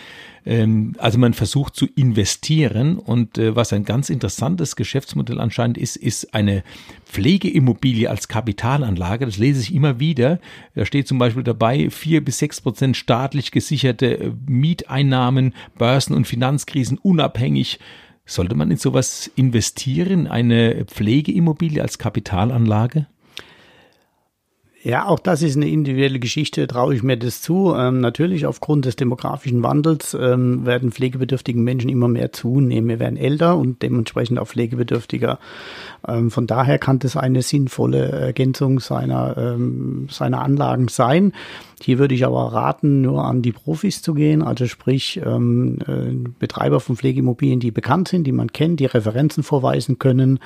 Ähm, 0.45 0.95
also 0.97 1.17
man 1.17 1.33
versucht 1.33 1.75
zu 1.75 1.85
investieren 1.85 2.97
und 2.97 3.37
äh, 3.37 3.55
was 3.55 3.73
ein 3.73 3.85
ganz 3.85 4.09
interessantes 4.09 4.75
Geschäftsmodell 4.75 5.39
anscheinend 5.39 5.77
ist, 5.77 5.95
ist 5.95 6.33
eine 6.33 6.63
Pflegeimmobilie 7.05 8.09
als 8.09 8.27
Kapitalanlage. 8.27 9.25
Das 9.25 9.37
lese 9.37 9.61
ich 9.61 9.73
immer 9.73 9.99
wieder. 9.99 10.39
Da 10.75 10.85
steht 10.85 11.07
zum 11.07 11.19
Beispiel 11.19 11.43
dabei, 11.43 11.89
vier 11.89 12.23
bis 12.23 12.39
sechs 12.39 12.61
Prozent 12.61 12.97
staatlich 12.97 13.51
gesicherte 13.51 14.19
äh, 14.19 14.31
Mieteinnahmen, 14.47 15.53
Börsen- 15.77 16.15
und 16.15 16.25
Finanzkrisen 16.25 16.97
unabhängig. 16.97 17.79
Sollte 18.25 18.55
man 18.55 18.71
in 18.71 18.77
sowas 18.77 19.29
investieren, 19.35 20.27
eine 20.27 20.85
Pflegeimmobilie 20.85 21.81
als 21.81 21.97
Kapitalanlage? 21.97 23.07
Ja, 24.83 25.05
auch 25.05 25.19
das 25.19 25.43
ist 25.43 25.57
eine 25.57 25.69
individuelle 25.69 26.19
Geschichte, 26.19 26.65
traue 26.65 26.95
ich 26.95 27.03
mir 27.03 27.15
das 27.15 27.39
zu. 27.41 27.75
Ähm, 27.75 28.01
natürlich 28.01 28.47
aufgrund 28.47 28.85
des 28.85 28.95
demografischen 28.95 29.61
Wandels 29.61 30.15
ähm, 30.15 30.65
werden 30.65 30.91
pflegebedürftigen 30.91 31.63
Menschen 31.63 31.87
immer 31.89 32.07
mehr 32.07 32.31
zunehmen. 32.31 32.89
Wir 32.89 32.99
werden 32.99 33.15
älter 33.15 33.57
und 33.57 33.83
dementsprechend 33.83 34.39
auch 34.39 34.47
pflegebedürftiger. 34.47 35.37
Ähm, 36.07 36.31
von 36.31 36.47
daher 36.47 36.79
kann 36.79 36.97
das 36.97 37.15
eine 37.15 37.43
sinnvolle 37.43 38.09
Ergänzung 38.09 38.79
seiner, 38.79 39.37
ähm, 39.37 40.07
seiner 40.09 40.41
Anlagen 40.41 40.87
sein. 40.87 41.33
Hier 41.83 41.97
würde 41.97 42.13
ich 42.13 42.25
aber 42.25 42.53
raten, 42.53 43.01
nur 43.01 43.25
an 43.25 43.41
die 43.41 43.51
Profis 43.51 44.03
zu 44.03 44.13
gehen, 44.13 44.43
also 44.43 44.67
sprich 44.67 45.19
ähm, 45.25 45.79
äh, 45.87 46.29
Betreiber 46.37 46.79
von 46.79 46.95
Pflegeimmobilien, 46.95 47.59
die 47.59 47.71
bekannt 47.71 48.07
sind, 48.07 48.25
die 48.25 48.31
man 48.31 48.53
kennt, 48.53 48.79
die 48.79 48.85
Referenzen 48.85 49.41
vorweisen 49.41 49.97
können 49.97 50.39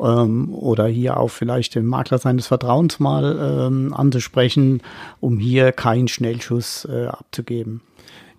ähm, 0.00 0.52
oder 0.52 0.86
hier 0.86 1.18
auch 1.18 1.28
vielleicht 1.28 1.76
den 1.76 1.86
Makler 1.86 2.18
seines 2.18 2.48
Vertrauens 2.48 2.98
mal 2.98 3.68
ähm, 3.68 3.94
anzusprechen, 3.94 4.82
um 5.20 5.38
hier 5.38 5.70
keinen 5.70 6.08
Schnellschuss 6.08 6.88
äh, 6.90 7.06
abzugeben. 7.06 7.80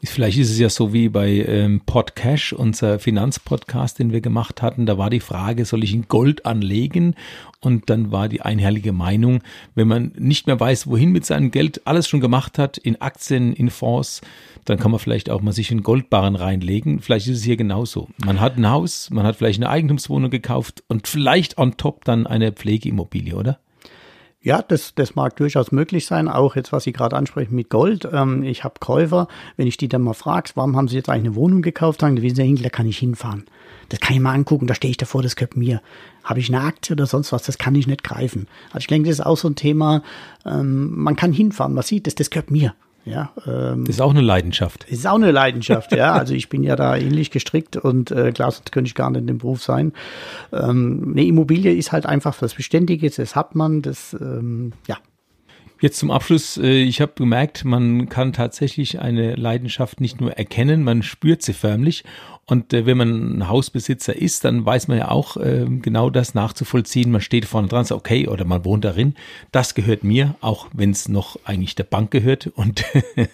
Vielleicht 0.05 0.37
ist 0.37 0.51
es 0.51 0.59
ja 0.59 0.69
so 0.69 0.93
wie 0.93 1.09
bei 1.09 1.45
ähm, 1.47 1.81
Podcash, 1.85 2.53
unser 2.53 2.99
Finanzpodcast, 2.99 3.99
den 3.99 4.11
wir 4.11 4.21
gemacht 4.21 4.61
hatten. 4.61 4.85
Da 4.85 4.97
war 4.97 5.09
die 5.09 5.19
Frage, 5.19 5.65
soll 5.65 5.83
ich 5.83 5.93
in 5.93 6.07
Gold 6.07 6.45
anlegen? 6.45 7.15
Und 7.59 7.89
dann 7.89 8.11
war 8.11 8.29
die 8.29 8.41
einhellige 8.41 8.93
Meinung, 8.93 9.41
wenn 9.73 9.87
man 9.87 10.11
nicht 10.17 10.47
mehr 10.47 10.59
weiß, 10.59 10.87
wohin 10.87 11.11
mit 11.11 11.25
seinem 11.25 11.51
Geld 11.51 11.85
alles 11.85 12.07
schon 12.07 12.21
gemacht 12.21 12.57
hat, 12.59 12.77
in 12.77 13.01
Aktien, 13.01 13.53
in 13.53 13.69
Fonds, 13.69 14.21
dann 14.65 14.77
kann 14.77 14.91
man 14.91 14.99
vielleicht 14.99 15.29
auch 15.29 15.41
mal 15.41 15.51
sich 15.51 15.71
in 15.71 15.83
Goldbarren 15.83 16.35
reinlegen. 16.35 16.99
Vielleicht 16.99 17.27
ist 17.27 17.37
es 17.37 17.43
hier 17.43 17.57
genauso. 17.57 18.09
Man 18.23 18.39
hat 18.39 18.57
ein 18.57 18.69
Haus, 18.69 19.09
man 19.09 19.25
hat 19.25 19.35
vielleicht 19.35 19.59
eine 19.59 19.69
Eigentumswohnung 19.69 20.29
gekauft 20.29 20.83
und 20.87 21.07
vielleicht 21.07 21.57
on 21.57 21.77
top 21.77 22.05
dann 22.05 22.27
eine 22.27 22.51
Pflegeimmobilie, 22.51 23.35
oder? 23.35 23.59
Ja, 24.45 24.61
das, 24.61 24.93
das 24.93 25.15
mag 25.15 25.35
durchaus 25.37 25.71
möglich 25.71 26.05
sein. 26.05 26.27
Auch 26.27 26.55
jetzt, 26.55 26.71
was 26.71 26.83
Sie 26.83 26.93
gerade 26.93 27.15
ansprechen 27.15 27.55
mit 27.55 27.71
Gold. 27.71 28.07
Ähm, 28.13 28.43
ich 28.43 28.63
habe 28.63 28.75
Käufer, 28.79 29.27
wenn 29.57 29.65
ich 29.65 29.77
die 29.77 29.87
dann 29.87 30.03
mal 30.03 30.13
frage, 30.13 30.51
warum 30.53 30.77
haben 30.77 30.87
Sie 30.87 30.95
jetzt 30.95 31.09
eigentlich 31.09 31.25
eine 31.25 31.35
Wohnung 31.35 31.63
gekauft, 31.63 32.01
sagen, 32.01 32.21
wissen 32.21 32.35
Sie, 32.35 32.43
Hinkel, 32.43 32.61
da 32.61 32.69
kann 32.69 32.85
ich 32.85 32.99
hinfahren. 32.99 33.45
Das 33.89 33.99
kann 33.99 34.15
ich 34.15 34.21
mal 34.21 34.33
angucken, 34.33 34.67
da 34.67 34.75
stehe 34.75 34.91
ich 34.91 34.97
davor, 34.97 35.23
das 35.23 35.35
gehört 35.35 35.57
mir. 35.57 35.81
Habe 36.23 36.41
ich 36.41 36.53
eine 36.53 36.61
Aktie 36.61 36.93
oder 36.93 37.07
sonst 37.07 37.31
was, 37.31 37.41
das 37.41 37.57
kann 37.57 37.73
ich 37.73 37.87
nicht 37.87 38.03
greifen. 38.03 38.47
Also 38.67 38.81
ich 38.81 38.87
denke, 38.87 39.09
das 39.09 39.17
ist 39.17 39.25
auch 39.25 39.35
so 39.35 39.47
ein 39.47 39.55
Thema, 39.55 40.03
ähm, 40.45 40.95
man 40.95 41.15
kann 41.15 41.33
hinfahren, 41.33 41.73
man 41.73 41.83
sieht, 41.83 42.05
das, 42.05 42.13
das 42.13 42.29
gehört 42.29 42.51
mir. 42.51 42.75
Ja, 43.05 43.31
ähm, 43.45 43.85
das 43.85 43.95
ist 43.95 44.01
auch 44.01 44.09
eine 44.09 44.21
Leidenschaft. 44.21 44.85
Ist 44.85 45.05
auch 45.05 45.15
eine 45.15 45.31
Leidenschaft, 45.31 45.91
ja. 45.91 46.13
Also 46.25 46.33
ich 46.33 46.49
bin 46.49 46.63
ja 46.63 46.75
da 46.75 46.97
ähnlich 46.97 47.29
gestrickt 47.29 47.77
und 47.77 48.09
äh, 48.11 48.31
klar, 48.31 48.51
sonst 48.51 48.71
könnte 48.71 48.87
ich 48.87 48.95
gar 48.95 49.11
nicht 49.11 49.21
in 49.21 49.27
dem 49.27 49.37
Beruf 49.37 49.63
sein. 49.63 49.93
Ähm, 50.51 51.11
eine 51.11 51.23
Immobilie 51.23 51.71
ist 51.73 51.91
halt 51.91 52.07
einfach 52.07 52.41
was 52.41 52.55
Beständiges, 52.55 53.17
das 53.17 53.35
hat 53.35 53.53
man, 53.53 53.81
das, 53.81 54.15
ähm, 54.19 54.73
ja, 54.87 54.97
Jetzt 55.81 55.99
zum 55.99 56.09
Abschluss, 56.09 56.57
äh, 56.57 56.81
ich 56.83 57.01
habe 57.01 57.11
gemerkt, 57.15 57.65
man 57.65 58.07
kann 58.07 58.31
tatsächlich 58.31 59.01
eine 59.01 59.35
Leidenschaft 59.35 59.99
nicht 59.99 60.21
nur 60.21 60.31
erkennen, 60.31 60.83
man 60.83 61.03
spürt 61.03 61.41
sie 61.41 61.53
förmlich. 61.53 62.05
Und 62.47 62.73
äh, 62.73 62.85
wenn 62.85 62.97
man 62.97 63.37
ein 63.37 63.47
Hausbesitzer 63.47 64.15
ist, 64.15 64.45
dann 64.45 64.65
weiß 64.65 64.87
man 64.87 64.99
ja 64.99 65.09
auch 65.09 65.35
äh, 65.37 65.65
genau 65.67 66.11
das 66.11 66.35
nachzuvollziehen. 66.35 67.09
Man 67.09 67.21
steht 67.21 67.45
vorne 67.45 67.67
dran, 67.67 67.85
sagt, 67.85 67.99
okay, 67.99 68.27
oder 68.27 68.45
man 68.45 68.63
wohnt 68.63 68.85
darin. 68.85 69.15
Das 69.51 69.73
gehört 69.73 70.03
mir, 70.03 70.35
auch 70.41 70.67
wenn 70.71 70.91
es 70.91 71.09
noch 71.09 71.39
eigentlich 71.43 71.73
der 71.73 71.85
Bank 71.85 72.11
gehört 72.11 72.47
und 72.47 72.85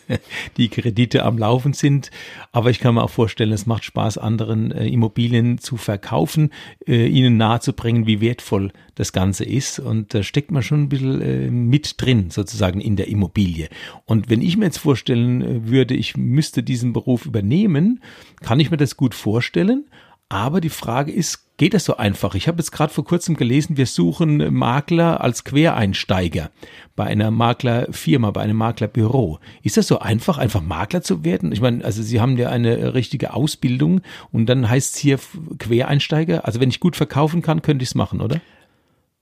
die 0.57 0.69
Kredite 0.69 1.25
am 1.25 1.37
Laufen 1.37 1.73
sind. 1.73 2.09
Aber 2.53 2.69
ich 2.69 2.79
kann 2.79 2.95
mir 2.95 3.03
auch 3.03 3.09
vorstellen, 3.09 3.51
es 3.51 3.65
macht 3.65 3.83
Spaß, 3.83 4.17
anderen 4.17 4.71
äh, 4.71 4.87
Immobilien 4.87 5.57
zu 5.57 5.75
verkaufen, 5.75 6.51
äh, 6.87 7.07
ihnen 7.07 7.35
nahezubringen, 7.35 8.07
wie 8.07 8.21
wertvoll 8.21 8.71
das 8.95 9.11
Ganze 9.11 9.43
ist. 9.43 9.79
Und 9.79 10.13
da 10.13 10.23
steckt 10.23 10.51
man 10.51 10.63
schon 10.63 10.83
ein 10.83 10.89
bisschen 10.89 11.21
äh, 11.21 11.51
mit 11.51 12.01
drin, 12.01 12.29
sozusagen 12.29 12.79
in 12.79 12.95
der 12.95 13.09
Immobilie. 13.09 13.67
Und 14.05 14.29
wenn 14.29 14.41
ich 14.41 14.55
mir 14.55 14.65
jetzt 14.65 14.77
vorstellen 14.77 15.41
äh, 15.41 15.67
würde, 15.67 15.95
ich 15.95 16.15
müsste 16.15 16.63
diesen 16.63 16.93
Beruf 16.93 17.25
übernehmen, 17.25 18.01
kann 18.41 18.59
ich 18.59 18.71
mir 18.71 18.77
das 18.77 18.95
gut 19.01 19.15
vorstellen. 19.15 19.85
Aber 20.29 20.61
die 20.61 20.69
Frage 20.69 21.11
ist, 21.11 21.57
geht 21.57 21.73
das 21.73 21.85
so 21.85 21.97
einfach? 21.97 22.35
Ich 22.35 22.47
habe 22.47 22.59
jetzt 22.59 22.71
gerade 22.71 22.93
vor 22.93 23.03
kurzem 23.03 23.35
gelesen, 23.35 23.77
wir 23.77 23.87
suchen 23.87 24.53
Makler 24.53 25.21
als 25.21 25.43
Quereinsteiger 25.43 26.51
bei 26.95 27.05
einer 27.05 27.31
Maklerfirma, 27.31 28.29
bei 28.29 28.41
einem 28.41 28.57
Maklerbüro. 28.57 29.39
Ist 29.63 29.77
das 29.77 29.87
so 29.87 29.99
einfach, 29.99 30.37
einfach 30.37 30.61
Makler 30.61 31.01
zu 31.01 31.25
werden? 31.25 31.51
Ich 31.51 31.61
meine, 31.61 31.83
also 31.83 32.03
Sie 32.03 32.21
haben 32.21 32.37
ja 32.37 32.49
eine 32.49 32.93
richtige 32.93 33.33
Ausbildung 33.33 34.01
und 34.31 34.45
dann 34.45 34.69
heißt 34.69 34.95
es 34.95 35.01
hier 35.01 35.19
Quereinsteiger. 35.57 36.45
Also 36.45 36.61
wenn 36.61 36.69
ich 36.69 36.79
gut 36.79 36.95
verkaufen 36.95 37.41
kann, 37.41 37.63
könnte 37.63 37.81
ich 37.83 37.89
es 37.89 37.95
machen, 37.95 38.21
oder? 38.21 38.39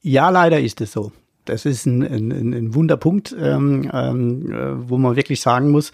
Ja, 0.02 0.30
leider 0.30 0.60
ist 0.60 0.82
es 0.82 0.92
so. 0.92 1.14
Das 1.46 1.66
ist 1.66 1.88
ein, 1.88 2.04
ein, 2.04 2.54
ein 2.54 2.76
Wunderpunkt, 2.76 3.36
ähm, 3.40 3.90
ähm, 3.92 4.52
äh, 4.52 4.90
wo 4.90 4.98
man 4.98 5.16
wirklich 5.16 5.42
sagen 5.42 5.72
muss, 5.72 5.92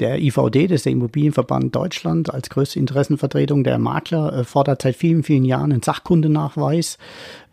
der 0.00 0.20
IVD, 0.20 0.66
das 0.66 0.76
ist 0.76 0.86
der 0.86 0.92
Immobilienverband 0.92 1.74
Deutschland, 1.74 2.32
als 2.32 2.50
größte 2.50 2.78
Interessenvertretung 2.78 3.64
der 3.64 3.78
Makler, 3.78 4.32
äh, 4.32 4.44
fordert 4.44 4.82
seit 4.82 4.96
vielen, 4.96 5.22
vielen 5.22 5.44
Jahren 5.44 5.72
einen 5.72 5.82
Sachkundenachweis 5.82 6.98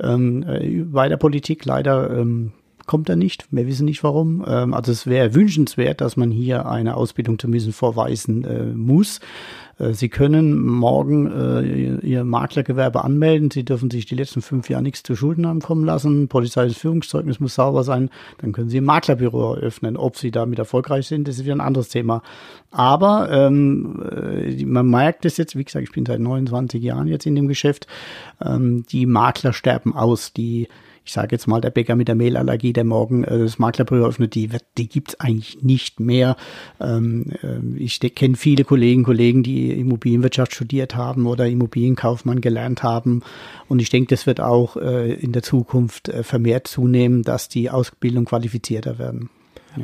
ähm, 0.01 0.43
äh, 0.43 0.83
bei 0.83 1.07
der 1.07 1.17
Politik. 1.17 1.65
Leider 1.65 2.09
ähm, 2.09 2.51
kommt 2.85 3.09
er 3.09 3.15
nicht. 3.15 3.45
Wir 3.51 3.67
wissen 3.67 3.85
nicht 3.85 4.03
warum. 4.03 4.43
Ähm, 4.47 4.73
also 4.73 4.91
es 4.91 5.07
wäre 5.07 5.33
wünschenswert, 5.33 6.01
dass 6.01 6.17
man 6.17 6.31
hier 6.31 6.67
eine 6.67 6.95
Ausbildung 6.95 7.39
zumindest 7.39 7.73
vorweisen 7.73 8.43
äh, 8.43 8.63
muss. 8.65 9.19
Äh, 9.79 9.93
Sie 9.93 10.09
können 10.09 10.61
morgen 10.65 11.31
äh, 11.31 12.05
Ihr 12.05 12.23
Maklergewerbe 12.23 13.03
anmelden. 13.03 13.51
Sie 13.51 13.63
dürfen 13.63 13.89
sich 13.89 14.05
die 14.05 14.15
letzten 14.15 14.41
fünf 14.41 14.69
Jahre 14.69 14.83
nichts 14.83 15.03
zu 15.03 15.15
Schulden 15.15 15.47
haben 15.47 15.61
kommen 15.61 15.85
lassen. 15.85 16.27
Polizeiliches 16.27 16.79
Führungszeugnis 16.79 17.39
muss 17.39 17.55
sauber 17.55 17.83
sein. 17.83 18.09
Dann 18.39 18.51
können 18.51 18.69
Sie 18.69 18.77
ein 18.77 18.85
Maklerbüro 18.85 19.55
eröffnen. 19.55 19.97
Ob 19.97 20.17
Sie 20.17 20.31
damit 20.31 20.59
erfolgreich 20.59 21.07
sind, 21.07 21.27
das 21.27 21.37
ist 21.37 21.45
wieder 21.45 21.55
ein 21.55 21.61
anderes 21.61 21.89
Thema. 21.89 22.21
Aber 22.71 23.29
ähm, 23.31 24.03
äh, 24.11 24.65
man 24.65 24.87
merkt 24.87 25.25
es 25.25 25.37
jetzt, 25.37 25.55
wie 25.55 25.63
gesagt, 25.63 25.83
ich 25.83 25.91
bin 25.91 26.05
seit 26.05 26.19
29 26.19 26.81
Jahren 26.81 27.07
jetzt 27.07 27.25
in 27.25 27.35
dem 27.35 27.47
Geschäft. 27.47 27.87
Ähm, 28.43 28.83
die 28.89 29.05
Makler 29.05 29.53
sterben 29.53 29.95
aus. 29.95 30.33
Die 30.33 30.67
ich 31.05 31.11
sage 31.11 31.29
jetzt 31.31 31.47
mal, 31.47 31.61
der 31.61 31.69
Bäcker 31.69 31.95
mit 31.95 32.07
der 32.07 32.15
Mehlallergie, 32.15 32.73
der 32.73 32.83
morgen 32.83 33.23
äh, 33.23 33.39
das 33.39 33.59
Maklerbüro 33.59 34.05
öffnet, 34.05 34.35
die, 34.35 34.49
die 34.77 34.87
gibt's 34.87 35.19
eigentlich 35.19 35.61
nicht 35.61 35.99
mehr. 35.99 36.37
Ähm, 36.79 37.31
äh, 37.41 37.59
ich 37.77 37.99
kenne 37.99 38.35
viele 38.35 38.63
Kollegen, 38.63 39.03
Kollegen, 39.03 39.43
die 39.43 39.71
Immobilienwirtschaft 39.71 40.53
studiert 40.53 40.95
haben 40.95 41.25
oder 41.25 41.47
Immobilienkaufmann 41.47 42.41
gelernt 42.41 42.83
haben. 42.83 43.21
Und 43.67 43.81
ich 43.81 43.89
denke, 43.89 44.15
das 44.15 44.25
wird 44.25 44.39
auch 44.39 44.77
äh, 44.77 45.13
in 45.13 45.33
der 45.33 45.43
Zukunft 45.43 46.09
äh, 46.09 46.23
vermehrt 46.23 46.67
zunehmen, 46.67 47.23
dass 47.23 47.49
die 47.49 47.69
Ausbildung 47.69 48.25
qualifizierter 48.25 48.97
werden. 48.97 49.29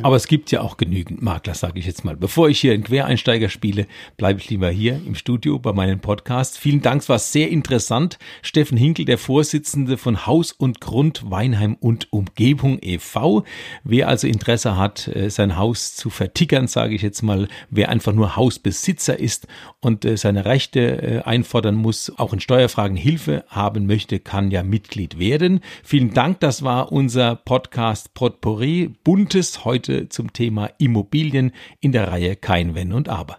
Aber 0.03 0.15
es 0.15 0.27
gibt 0.27 0.51
ja 0.51 0.61
auch 0.61 0.77
genügend 0.77 1.21
Makler, 1.21 1.55
sage 1.55 1.79
ich 1.79 1.85
jetzt 1.85 2.05
mal. 2.05 2.15
Bevor 2.15 2.49
ich 2.49 2.59
hier 2.59 2.73
einen 2.73 2.83
Quereinsteiger 2.83 3.49
spiele, 3.49 3.87
bleibe 4.17 4.39
ich 4.39 4.49
lieber 4.49 4.69
hier 4.69 5.01
im 5.05 5.15
Studio 5.15 5.57
bei 5.57 5.73
meinem 5.73 5.99
Podcast. 5.99 6.57
Vielen 6.59 6.81
Dank, 6.81 7.01
es 7.01 7.09
war 7.09 7.19
sehr 7.19 7.49
interessant. 7.49 8.19
Steffen 8.41 8.77
Hinkel, 8.77 9.05
der 9.05 9.17
Vorsitzende 9.17 9.97
von 9.97 10.27
Haus 10.27 10.51
und 10.51 10.79
Grund 10.79 11.29
Weinheim 11.31 11.75
und 11.79 12.11
Umgebung 12.11 12.77
e.V. 12.81 13.43
Wer 13.83 14.07
also 14.07 14.27
Interesse 14.27 14.77
hat, 14.77 15.07
äh, 15.07 15.29
sein 15.29 15.57
Haus 15.57 15.95
zu 15.95 16.09
vertickern, 16.09 16.67
sage 16.67 16.93
ich 16.93 17.01
jetzt 17.01 17.23
mal, 17.23 17.47
wer 17.69 17.89
einfach 17.89 18.13
nur 18.13 18.35
Hausbesitzer 18.35 19.19
ist 19.19 19.47
und 19.79 20.05
äh, 20.05 20.17
seine 20.17 20.45
Rechte 20.45 21.01
äh, 21.01 21.21
einfordern 21.21 21.75
muss, 21.75 22.11
auch 22.17 22.33
in 22.33 22.39
Steuerfragen 22.39 22.97
Hilfe 22.97 23.43
haben 23.47 23.87
möchte, 23.87 24.19
kann 24.19 24.51
ja 24.51 24.61
Mitglied 24.63 25.17
werden. 25.17 25.61
Vielen 25.83 26.13
Dank, 26.13 26.39
das 26.41 26.63
war 26.63 26.91
unser 26.91 27.35
Podcast 27.35 28.13
Potpourri, 28.13 28.93
buntes 29.03 29.65
heute 29.65 29.78
heute 29.79 30.09
zum 30.09 30.33
Thema 30.33 30.69
Immobilien 30.77 31.53
in 31.79 31.93
der 31.93 32.11
Reihe 32.11 32.35
Kein 32.35 32.75
Wenn 32.75 32.91
und 32.91 33.07
Aber. 33.07 33.37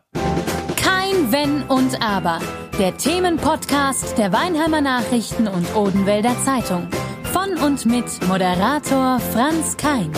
Kein 0.76 1.30
Wenn 1.30 1.62
und 1.64 2.00
Aber. 2.00 2.38
Der 2.78 2.96
Themenpodcast 2.96 4.16
der 4.16 4.32
Weinheimer 4.32 4.80
Nachrichten 4.80 5.46
und 5.46 5.76
Odenwälder 5.76 6.34
Zeitung. 6.42 6.88
Von 7.24 7.62
und 7.62 7.84
mit 7.84 8.06
Moderator 8.26 9.20
Franz 9.20 9.76
Kein. 9.76 10.10